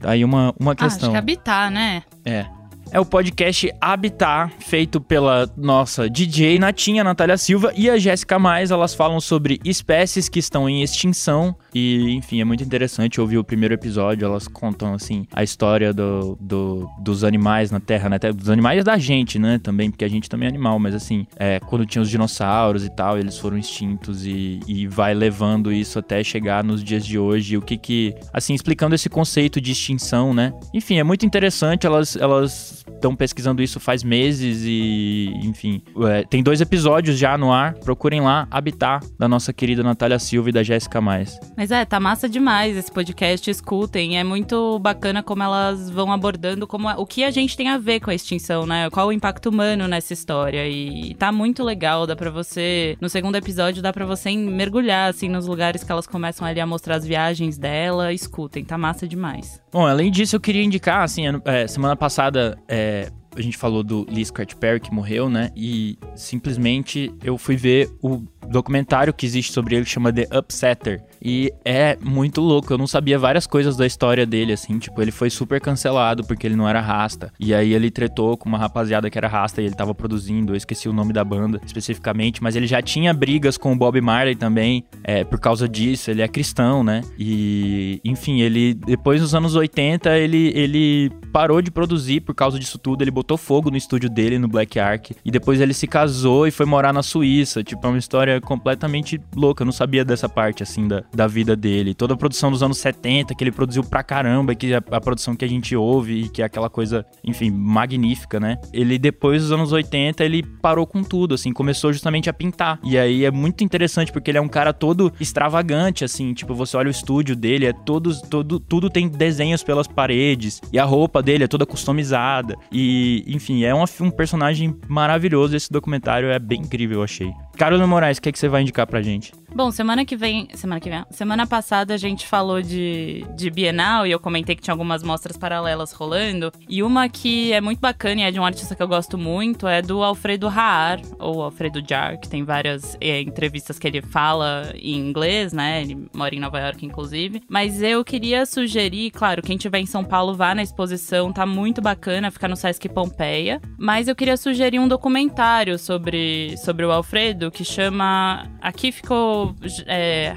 Aí 0.06 0.24
uma, 0.24 0.54
uma 0.60 0.72
Ah, 0.72 0.86
acho 0.86 0.96
questão. 0.96 1.12
que 1.12 1.18
habitar, 1.18 1.70
né? 1.72 2.04
É. 2.24 2.46
É 2.91 3.00
o 3.00 3.06
podcast 3.06 3.69
Habitat, 3.82 4.54
feito 4.60 5.02
pela 5.02 5.52
nossa 5.58 6.10
DJ 6.10 6.58
Natinha, 6.60 7.04
Natália 7.04 7.36
Silva 7.38 7.74
e 7.76 7.89
a 7.89 7.98
Jéssica 7.98 8.39
Mais. 8.39 8.71
Elas 8.71 8.93
falam 8.93 9.19
sobre 9.19 9.60
espécies 9.65 10.30
que 10.30 10.39
estão 10.39 10.69
em 10.69 10.82
extinção. 10.82 11.54
E, 11.74 12.12
enfim, 12.13 12.39
é 12.39 12.45
muito 12.45 12.63
interessante 12.63 13.19
ouvir 13.19 13.38
o 13.38 13.43
primeiro 13.43 13.74
episódio. 13.74 14.24
Elas 14.26 14.48
contam, 14.48 14.93
assim, 14.93 15.26
a 15.34 15.43
história 15.43 15.91
do, 15.93 16.38
do- 16.39 16.88
dos 17.02 17.26
animais 17.26 17.69
na 17.69 17.82
Terra, 17.82 18.08
né? 18.08 18.17
Dos 18.34 18.50
animais 18.50 18.82
da 18.86 18.98
gente, 18.98 19.38
né? 19.38 19.60
Também, 19.62 19.91
porque 19.91 20.06
a 20.06 20.10
gente 20.10 20.30
também 20.30 20.45
é 20.45 20.50
animal. 20.50 20.80
Mas, 20.80 20.95
assim, 20.95 21.28
é, 21.36 21.60
quando 21.60 21.86
tinha 21.86 22.02
os 22.02 22.10
dinossauros 22.10 22.86
e 22.86 22.89
tal, 22.89 23.17
eles 23.17 23.38
foram 23.38 23.58
extintos 23.58 24.26
e, 24.26 24.62
e 24.67 24.88
vai 24.88 25.13
levando 25.13 25.74
isso 25.74 26.00
até 26.00 26.24
chegar 26.24 26.63
nos 26.63 26.82
dias 26.82 27.06
de 27.06 27.19
hoje. 27.19 27.58
O 27.58 27.62
que 27.62 27.78
que... 27.78 28.15
Assim, 28.32 28.54
explicando 28.54 28.95
esse 28.95 29.10
conceito 29.10 29.60
de 29.60 29.71
extinção, 29.74 30.34
né? 30.34 30.54
Enfim, 30.74 30.98
é 30.98 31.04
muito 31.04 31.26
interessante. 31.26 31.86
Elas... 31.86 32.15
elas 32.15 32.75
estão 32.93 33.15
pesquisando 33.15 33.62
isso 33.62 33.80
faz 33.80 34.04
meses 34.04 34.63
e, 34.65 35.32
enfim, 35.43 35.82
é, 36.08 36.24
tem 36.24 36.41
dois 36.41 36.62
episódios 36.62 37.17
já 37.17 37.38
no 37.38 37.52
ar. 37.52 37.74
Procurem 37.76 38.21
lá, 38.21 38.48
Habitat, 38.50 39.06
da 39.17 39.28
nossa 39.28 39.54
querida 39.54 39.84
Natália 39.84 40.19
Silva 40.19 40.50
e 40.50 40.52
da 40.52 40.63
Jéssica 40.63 41.00
Mais. 41.02 41.39
Mas 41.56 41.71
é, 41.71 41.86
tá 41.86 42.00
massa 42.00 42.28
demais 42.28 42.76
esse 42.78 42.91
podcast, 42.91 43.50
escutem. 43.50 44.17
É 44.17 44.24
muito 44.24 44.80
bacana 44.80 45.21
como 45.21 45.43
elas 45.43 45.89
vão 45.89 46.12
abordando 46.12 46.67
como 46.67 46.89
o 46.89 47.06
que 47.06 47.24
a 47.24 47.32
gente 47.32 47.56
tem 47.56 47.69
a 47.69 47.78
ver 47.78 48.00
com 48.00 48.10
a 48.10 48.15
extinção, 48.15 48.65
né? 48.65 48.89
Qual 48.89 49.08
o 49.08 49.13
impacto 49.13 49.50
humano 49.50 49.88
nessa 49.88 50.13
história. 50.13 50.67
E 50.67 51.13
tá 51.15 51.32
muito 51.32 51.63
legal, 51.63 52.08
dá 52.08 52.15
pra 52.15 52.30
você. 52.30 52.98
No 53.00 53.10
segundo 53.10 53.36
episódio, 53.36 53.82
dá 53.82 53.91
pra 53.93 54.06
você 54.06 54.36
mergulhar, 54.36 55.10
assim, 55.10 55.30
nos 55.30 55.48
lugares 55.48 55.84
que 55.84 55.91
elas 55.91 56.08
começam 56.08 56.48
ali 56.48 56.60
a 56.60 56.65
mostrar 56.65 56.95
as 56.95 57.06
viagens 57.06 57.58
dela. 57.58 58.13
Escutem, 58.13 58.63
tá 58.63 58.78
massa 58.78 59.08
demais. 59.08 59.62
Bom, 59.71 59.86
além 59.86 60.10
disso, 60.10 60.36
eu 60.36 60.39
queria 60.39 60.63
indicar, 60.63 61.02
assim, 61.02 61.24
é, 61.43 61.67
semana 61.67 61.95
passada 61.95 62.58
é, 62.76 63.10
a 63.36 63.42
gente 63.42 63.58
falou 63.58 63.84
do 63.84 64.06
Lee 64.10 64.26
Scratch 64.26 64.54
Perry 64.56 64.82
que 64.82 64.94
morreu, 64.94 65.30
né? 65.30 65.50
E 65.56 65.98
simplesmente 66.14 67.14
eu 67.24 67.38
fui 67.38 67.56
ver 67.56 67.90
o 68.02 68.22
documentário 68.50 69.14
que 69.14 69.26
existe 69.26 69.54
sobre 69.54 69.76
ele 69.76 69.86
que 69.86 69.92
chama 69.92 70.12
The 70.12 70.28
Upsetter. 70.38 71.02
E 71.21 71.51
é 71.63 71.97
muito 72.01 72.41
louco, 72.41 72.71
eu 72.71 72.78
não 72.78 72.88
sabia 72.88 73.17
várias 73.17 73.47
coisas 73.47 73.75
da 73.75 73.86
história 73.86 74.25
dele, 74.25 74.54
assim, 74.54 74.78
tipo, 74.80 75.01
ele 75.01 75.12
foi 75.12 75.30
super 75.30 75.60
cancelado 75.60 76.23
porque 76.23 76.45
ele 76.45 76.56
não 76.56 76.67
era 76.67 76.82
rasta. 76.82 77.32
E 77.39 77.54
aí 77.54 77.73
ele 77.73 77.89
tretou 77.89 78.38
com 78.38 78.47
uma 78.47 78.58
rapaziada 78.58 79.10
que 79.10 79.17
era 79.17 79.28
rasta 79.28 79.62
e 79.62 79.65
ele 79.65 79.75
tava 79.75 79.93
produzindo, 79.93 80.54
eu 80.54 80.58
esqueci 80.58 80.88
o 80.88 80.93
nome 80.93 81.13
da 81.13 81.23
banda 81.23 81.60
especificamente, 81.65 82.41
mas 82.41 82.56
ele 82.56 82.67
já 82.67 82.82
tinha 82.82 83.13
brigas 83.13 83.58
com 83.58 83.73
o 83.73 83.75
Bob 83.75 83.99
Marley 84.01 84.36
também, 84.36 84.84
é, 85.04 85.23
por 85.23 85.39
causa 85.39 85.67
disso, 85.67 86.12
ele 86.12 86.21
é 86.21 86.28
cristão, 86.28 86.84
né? 86.84 87.01
E, 87.17 87.99
enfim, 88.04 88.41
ele, 88.41 88.73
depois 88.73 89.21
nos 89.21 89.34
anos 89.34 89.56
80, 89.56 90.17
ele, 90.17 90.51
ele 90.56 91.12
parou 91.32 91.62
de 91.62 91.71
produzir 91.71 92.21
por 92.21 92.34
causa 92.34 92.60
disso 92.60 92.78
tudo, 92.78 93.04
ele 93.04 93.12
botou 93.12 93.38
fogo 93.38 93.69
no 93.69 93.78
estúdio 93.78 94.10
dele, 94.10 94.38
no 94.38 94.47
Black 94.47 94.80
Ark, 94.80 95.15
e 95.23 95.32
depois 95.32 95.60
ele 95.60 95.73
se 95.73 95.88
casou 95.88 96.47
e 96.47 96.51
foi 96.51 96.65
morar 96.65 96.93
na 96.93 97.04
Suíça, 97.04 97.63
tipo, 97.63 97.86
é 97.86 97.89
uma 97.89 97.97
história 97.97 98.39
completamente 98.39 99.19
louca, 99.36 99.63
eu 99.63 99.65
não 99.65 99.73
sabia 99.73 100.06
dessa 100.06 100.30
parte, 100.30 100.63
assim, 100.63 100.88
da, 100.88 101.04
da 101.15 101.28
vida 101.28 101.56
dele. 101.56 101.93
Toda 101.93 102.13
a 102.13 102.17
produção 102.17 102.51
dos 102.51 102.62
anos 102.62 102.78
70, 102.78 103.34
que 103.34 103.43
ele 103.43 103.51
produziu 103.51 103.84
pra 103.84 104.04
caramba, 104.04 104.54
que 104.54 104.73
é 104.73 104.82
a 104.91 105.01
produção 105.01 105.36
que 105.36 105.45
a 105.45 105.47
gente 105.47 105.75
ouve, 105.75 106.23
e 106.23 106.30
que 106.30 106.41
é 106.41 106.45
aquela 106.45 106.69
coisa, 106.69 107.06
enfim, 107.23 107.49
magnífica, 107.49 108.39
né? 108.39 108.58
Ele, 108.73 108.97
depois 108.97 109.43
dos 109.43 109.51
anos 109.51 109.71
80, 109.71 110.23
ele 110.23 110.43
parou 110.43 110.86
com 110.86 111.04
tudo, 111.04 111.36
assim, 111.36 111.51
começou 111.51 111.91
justamente 111.93 112.30
a 112.30 112.34
pintar. 112.34 112.80
E 112.84 112.97
aí 112.97 113.25
é 113.25 113.32
muito 113.32 113.63
interessante, 113.63 114.12
porque 114.12 114.32
ele 114.32 114.38
é 114.38 114.41
um 114.41 114.47
cara 114.47 114.73
todo 114.73 115.12
extravagante, 115.19 116.04
assim, 116.04 116.34
tipo, 116.34 116.54
você 116.54 116.78
olha 116.78 116.88
o 116.88 116.91
estúdio 116.91 117.36
dele, 117.36 117.65
é 117.65 117.73
todos, 117.73 118.21
todo, 118.21 118.60
tudo 118.60 118.89
tem 118.89 119.08
desenhos 119.08 119.63
pelas 119.63 119.88
paredes, 119.88 120.62
e 120.71 120.80
a 120.80 120.86
roupa 120.86 121.21
dele 121.21 121.45
é 121.45 121.47
toda 121.47 121.65
customizada. 121.65 122.56
E, 122.71 123.23
enfim, 123.28 123.63
é 123.63 123.73
um, 123.73 123.84
um 124.01 124.12
personagem 124.12 124.75
maravilhoso. 124.88 125.56
Esse 125.56 125.71
documentário 125.71 126.30
é 126.30 126.39
bem 126.39 126.62
incrível, 126.62 126.99
eu 126.99 127.04
achei. 127.04 127.32
Carolina 127.58 127.88
Moraes, 127.88 128.17
o 128.17 128.21
que, 128.21 128.30
é 128.30 128.32
que 128.32 128.39
você 128.39 128.49
vai 128.49 128.62
indicar 128.62 128.86
pra 128.86 129.01
gente? 129.01 129.32
Bom, 129.54 129.71
semana 129.71 130.04
que 130.06 130.17
vem. 130.17 130.47
Semana 130.54 130.82
que 130.82 130.89
vem. 130.89 130.94
Semana 131.10 131.45
passada 131.47 131.93
a 131.93 131.97
gente 131.97 132.25
falou 132.27 132.62
de, 132.62 133.25
de 133.36 133.49
Bienal 133.49 134.05
e 134.05 134.12
eu 134.12 134.19
comentei 134.19 134.55
que 134.55 134.62
tinha 134.62 134.73
algumas 134.73 135.03
mostras 135.03 135.38
paralelas 135.38 135.91
rolando. 135.91 136.51
E 136.69 136.84
uma 136.84 137.10
que 137.10 137.51
é 137.53 137.62
muito 137.62 137.79
bacana 137.79 138.21
e 138.21 138.23
é 138.23 138.31
de 138.31 138.39
um 138.39 138.45
artista 138.45 138.75
que 138.75 138.84
eu 138.84 138.88
gosto 138.88 139.17
muito 139.17 139.67
é 139.67 139.81
do 139.81 140.03
Alfredo 140.03 140.47
Haar, 140.47 140.99
ou 141.19 141.41
Alfredo 141.41 141.84
Jar, 141.88 142.19
que 142.19 142.29
tem 142.29 142.43
várias 142.43 142.97
é, 143.01 143.21
entrevistas 143.21 143.79
que 143.79 143.88
ele 143.88 144.01
fala 144.01 144.71
em 144.75 144.96
inglês, 144.96 145.54
né? 145.54 145.81
Ele 145.81 146.08
mora 146.13 146.35
em 146.35 146.39
Nova 146.39 146.60
York, 146.60 146.85
inclusive. 146.85 147.41
Mas 147.50 147.81
eu 147.81 148.04
queria 148.04 148.46
sugerir, 148.46 149.12
claro, 149.12 149.41
quem 149.41 149.58
tiver 149.58 149.79
em 149.79 149.85
São 149.85 150.04
Paulo, 150.04 150.33
vá 150.35 150.54
na 150.56 150.63
exposição, 150.63 151.31
tá 151.31 151.46
muito 151.46 151.81
bacana, 151.81 152.31
fica 152.31 152.48
no 152.48 152.56
Sesc 152.56 152.87
Pompeia. 152.89 153.62
Mas 153.77 154.08
eu 154.08 154.15
queria 154.15 154.37
sugerir 154.37 154.79
um 154.79 154.87
documentário 154.87 155.77
sobre, 155.77 156.56
sobre 156.58 156.85
o 156.85 156.91
Alfredo 156.91 157.52
que 157.52 157.63
chama 157.63 158.48
Aqui 158.62 158.91
Ficou 158.91 159.56
é, 159.85 160.33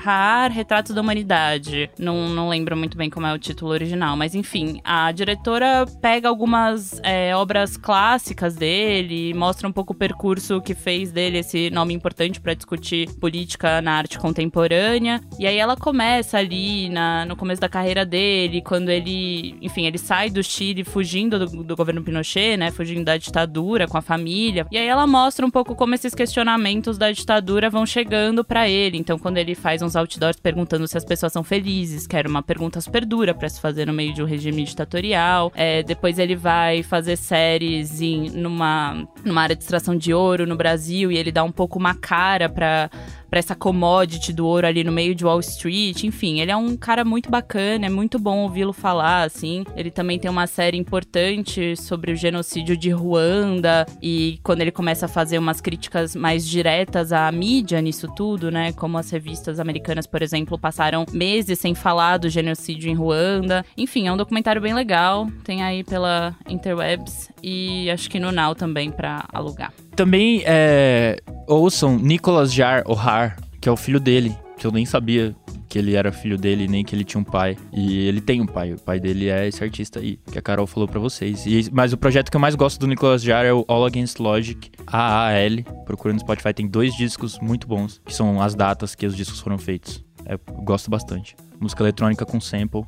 Raar 0.49 0.53
Retratos 0.53 0.94
da 0.94 1.01
Humanidade. 1.01 1.90
Não, 1.99 2.28
não 2.28 2.49
lembro 2.49 2.76
muito 2.76 2.96
bem 2.96 3.11
como 3.11 3.26
é 3.26 3.32
o 3.32 3.38
título 3.38 3.70
original, 3.70 4.16
mas 4.16 4.34
enfim, 4.34 4.80
a 4.82 5.12
diretora 5.12 5.86
pega 6.01 6.28
algumas 6.28 7.01
é, 7.03 7.34
obras 7.36 7.76
clássicas 7.76 8.57
dele, 8.57 9.34
mostra 9.34 9.68
um 9.68 9.72
pouco 9.72 9.92
o 9.92 9.96
percurso 9.96 10.61
que 10.61 10.74
fez 10.74 11.12
dele 11.12 11.38
esse 11.38 11.70
nome 11.70 11.94
importante 11.94 12.40
para 12.40 12.55
discutir 12.55 13.09
política 13.16 13.80
na 13.82 13.92
arte 13.92 14.18
contemporânea. 14.18 15.20
E 15.38 15.46
aí 15.46 15.57
ela 15.57 15.76
começa 15.76 16.38
ali 16.38 16.88
na, 16.88 17.24
no 17.26 17.36
começo 17.36 17.61
da 17.61 17.68
carreira 17.68 18.05
dele, 18.05 18.62
quando 18.62 18.88
ele, 18.88 19.57
enfim, 19.61 19.86
ele 19.86 19.99
sai 19.99 20.30
do 20.30 20.42
Chile 20.42 20.84
fugindo 20.84 21.38
do, 21.38 21.62
do 21.62 21.76
governo 21.76 22.03
Pinochet, 22.03 22.57
né? 22.57 22.70
Fugindo 22.70 23.05
da 23.05 23.16
ditadura 23.16 23.86
com 23.86 23.99
a 23.99 24.03
família. 24.03 24.66
E 24.70 24.78
aí 24.78 24.86
ela 24.86 25.07
mostra 25.07 25.44
um 25.44 25.51
pouco 25.51 25.74
como 25.74 25.94
esses 25.94 26.14
questionamentos 26.14 26.96
da 26.96 27.12
ditadura 27.12 27.70
vão 27.70 27.84
chegando 27.84 28.44
para 28.44 28.68
ele. 28.68 28.96
Então, 28.96 29.18
quando 29.18 29.36
ele 29.36 29.55
faz 29.55 29.82
uns 29.82 29.96
outdoors 29.96 30.38
perguntando 30.41 30.86
se 30.86 30.97
as 30.97 31.05
pessoas 31.05 31.32
são 31.32 31.43
felizes, 31.43 32.07
que 32.07 32.16
era 32.16 32.28
uma 32.28 32.43
pergunta 32.43 32.80
super 32.80 33.05
dura 33.05 33.34
para 33.34 33.49
se 33.49 33.61
fazer 33.61 33.86
no 33.86 33.93
meio 33.93 34.12
de 34.14 34.22
um 34.22 34.26
regime 34.26 34.64
ditatorial. 34.64 35.53
É, 35.55 35.82
depois 35.82 36.18
ele 36.18 36.36
vai 36.36 36.82
fazer 36.82 37.16
séries 37.16 38.01
em, 38.01 38.30
numa, 38.30 39.07
numa 39.24 39.43
área 39.43 39.57
de 39.57 39.62
extração 39.62 39.97
de 39.97 40.12
ouro 40.12 40.47
no 40.47 40.57
Brasil 40.57 41.11
e 41.12 41.16
ele 41.16 41.32
dá 41.32 41.43
um 41.43 41.53
pouco 41.53 41.78
uma 41.78 41.95
cara 41.95 42.49
para 42.49 42.91
para 43.29 43.39
essa 43.39 43.55
commodity 43.55 44.33
do 44.33 44.47
ouro 44.47 44.66
ali 44.66 44.83
no 44.85 44.93
meio 44.93 45.14
de 45.14 45.24
Wall 45.24 45.41
Street. 45.41 46.05
Enfim, 46.05 46.41
ele 46.41 46.51
é 46.51 46.57
um 46.57 46.76
cara 46.76 47.05
muito 47.05 47.31
bacana, 47.31 47.87
é 47.87 47.91
muito 47.91 48.18
bom 48.18 48.39
ouvi-lo 48.39 48.72
falar, 48.72 49.22
assim. 49.22 49.64
Ele 49.76 49.91
também 49.91 50.18
tem 50.18 50.31
uma 50.31 50.47
série 50.47 50.76
importante 50.76 51.76
sobre 51.76 52.12
o 52.12 52.16
genocídio 52.16 52.76
de 52.76 52.91
Ruanda 52.91 53.87
e 54.03 54.39
quando 54.43 54.61
ele 54.61 54.70
começa 54.70 55.07
a 55.07 55.09
fazer 55.09 55.39
umas 55.39 55.61
críticas 55.61 56.16
mais 56.16 56.47
diretas 56.47 57.12
à 57.12 57.31
mídia 57.31 57.81
nisso 57.81 58.09
tudo, 58.16 58.51
né? 58.51 58.72
Como 58.72 58.99
as 58.99 59.11
revistas 59.11 59.61
americanas, 59.61 60.07
por 60.07 60.22
exemplo, 60.22 60.59
passaram 60.59 61.05
meses 61.12 61.59
sem 61.59 61.74
falar 61.74 62.18
do 62.18 62.29
genocídio 62.29 62.91
em 62.91 62.95
Ruanda. 62.95 63.64
Enfim, 63.76 64.07
é 64.07 64.12
um 64.12 64.16
documentário 64.16 64.61
bem 64.61 64.74
legal. 64.74 65.29
Tem 65.45 65.62
aí 65.62 65.85
pela 65.85 66.35
Interwebs 66.49 67.31
e 67.43 67.91
acho 67.91 68.11
que 68.11 68.18
no 68.18 68.33
Now 68.33 68.55
também 68.55 68.91
para 68.91 69.24
alugar. 69.33 69.72
Também 69.95 70.43
é, 70.47 71.16
ouçam 71.49 71.99
Nicholas 71.99 72.53
Jar 72.53 72.84
O'Hare, 72.86 73.34
que 73.61 73.68
é 73.68 73.72
o 73.72 73.76
filho 73.76 73.99
dele, 73.99 74.36
que 74.57 74.66
eu 74.66 74.70
nem 74.70 74.84
sabia 74.84 75.34
que 75.68 75.78
ele 75.78 75.94
era 75.94 76.11
filho 76.11 76.38
dele, 76.38 76.66
nem 76.66 76.84
que 76.84 76.94
ele 76.94 77.05
tinha 77.05 77.20
um 77.20 77.24
pai. 77.24 77.57
E 77.72 78.07
ele 78.07 78.20
tem 78.20 78.40
um 78.40 78.46
pai. 78.46 78.72
O 78.72 78.80
pai 78.80 78.99
dele 78.99 79.28
é 79.28 79.46
esse 79.46 79.62
artista 79.62 80.01
aí, 80.01 80.18
que 80.30 80.38
a 80.38 80.42
Carol 80.42 80.66
falou 80.66 80.88
para 80.88 80.99
vocês. 80.99 81.44
E, 81.46 81.68
mas 81.72 81.92
o 81.92 81.96
projeto 81.96 82.30
que 82.30 82.36
eu 82.36 82.40
mais 82.40 82.55
gosto 82.55 82.80
do 82.80 82.86
Nicholas 82.86 83.22
Jar 83.22 83.44
é 83.44 83.53
o 83.53 83.64
All 83.68 83.84
Against 83.84 84.18
Logic, 84.18 84.70
AAL. 84.86 85.62
Procura 85.84 86.14
no 86.14 86.20
Spotify, 86.20 86.55
tem 86.55 86.66
dois 86.66 86.94
discos 86.94 87.38
muito 87.40 87.66
bons, 87.66 88.01
que 88.05 88.14
são 88.14 88.40
as 88.40 88.55
datas 88.55 88.94
que 88.94 89.07
os 89.07 89.16
discos 89.16 89.40
foram 89.40 89.59
feitos. 89.59 90.05
É, 90.24 90.34
eu 90.34 90.40
gosto 90.62 90.90
bastante. 90.90 91.36
Música 91.61 91.82
eletrônica 91.82 92.24
com 92.24 92.40
sample, 92.40 92.84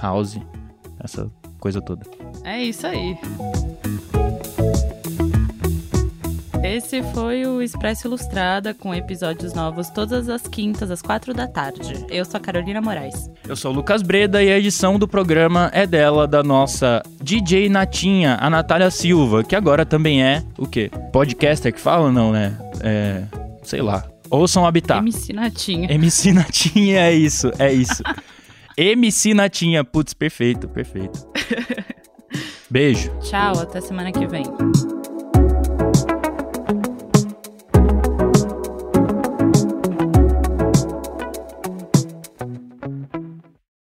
house, 0.00 0.38
essa 1.00 1.30
coisa 1.58 1.80
toda. 1.80 2.02
É 2.44 2.62
isso 2.62 2.86
aí. 2.86 3.16
Esse 6.64 7.02
foi 7.12 7.44
o 7.44 7.60
Expresso 7.60 8.06
Ilustrada, 8.06 8.72
com 8.72 8.94
episódios 8.94 9.52
novos 9.52 9.90
todas 9.90 10.30
as 10.30 10.48
quintas, 10.48 10.90
às 10.90 11.02
quatro 11.02 11.34
da 11.34 11.46
tarde. 11.46 12.06
Eu 12.08 12.24
sou 12.24 12.38
a 12.38 12.40
Carolina 12.40 12.80
Moraes. 12.80 13.30
Eu 13.46 13.54
sou 13.54 13.70
o 13.70 13.74
Lucas 13.74 14.00
Breda 14.00 14.42
e 14.42 14.50
a 14.50 14.58
edição 14.58 14.98
do 14.98 15.06
programa 15.06 15.70
é 15.74 15.86
dela, 15.86 16.26
da 16.26 16.42
nossa 16.42 17.02
DJ 17.22 17.68
Natinha, 17.68 18.38
a 18.40 18.48
Natália 18.48 18.90
Silva, 18.90 19.44
que 19.44 19.54
agora 19.54 19.84
também 19.84 20.24
é 20.24 20.42
o 20.56 20.66
quê? 20.66 20.90
Podcaster 21.12 21.70
que 21.70 21.78
fala, 21.78 22.10
não, 22.10 22.32
né? 22.32 22.56
É. 22.80 23.24
sei 23.62 23.82
lá. 23.82 24.02
Ouçam 24.30 24.66
Habitat. 24.66 25.00
MC 25.00 25.34
Natinha. 25.34 25.92
MC 25.92 26.32
Natinha, 26.32 26.98
é 26.98 27.12
isso, 27.12 27.52
é 27.58 27.70
isso. 27.70 28.02
MC 28.74 29.34
Natinha, 29.34 29.84
putz, 29.84 30.14
perfeito, 30.14 30.66
perfeito. 30.66 31.28
Beijo. 32.70 33.12
Tchau, 33.20 33.60
até 33.60 33.82
semana 33.82 34.10
que 34.10 34.26
vem. 34.26 34.44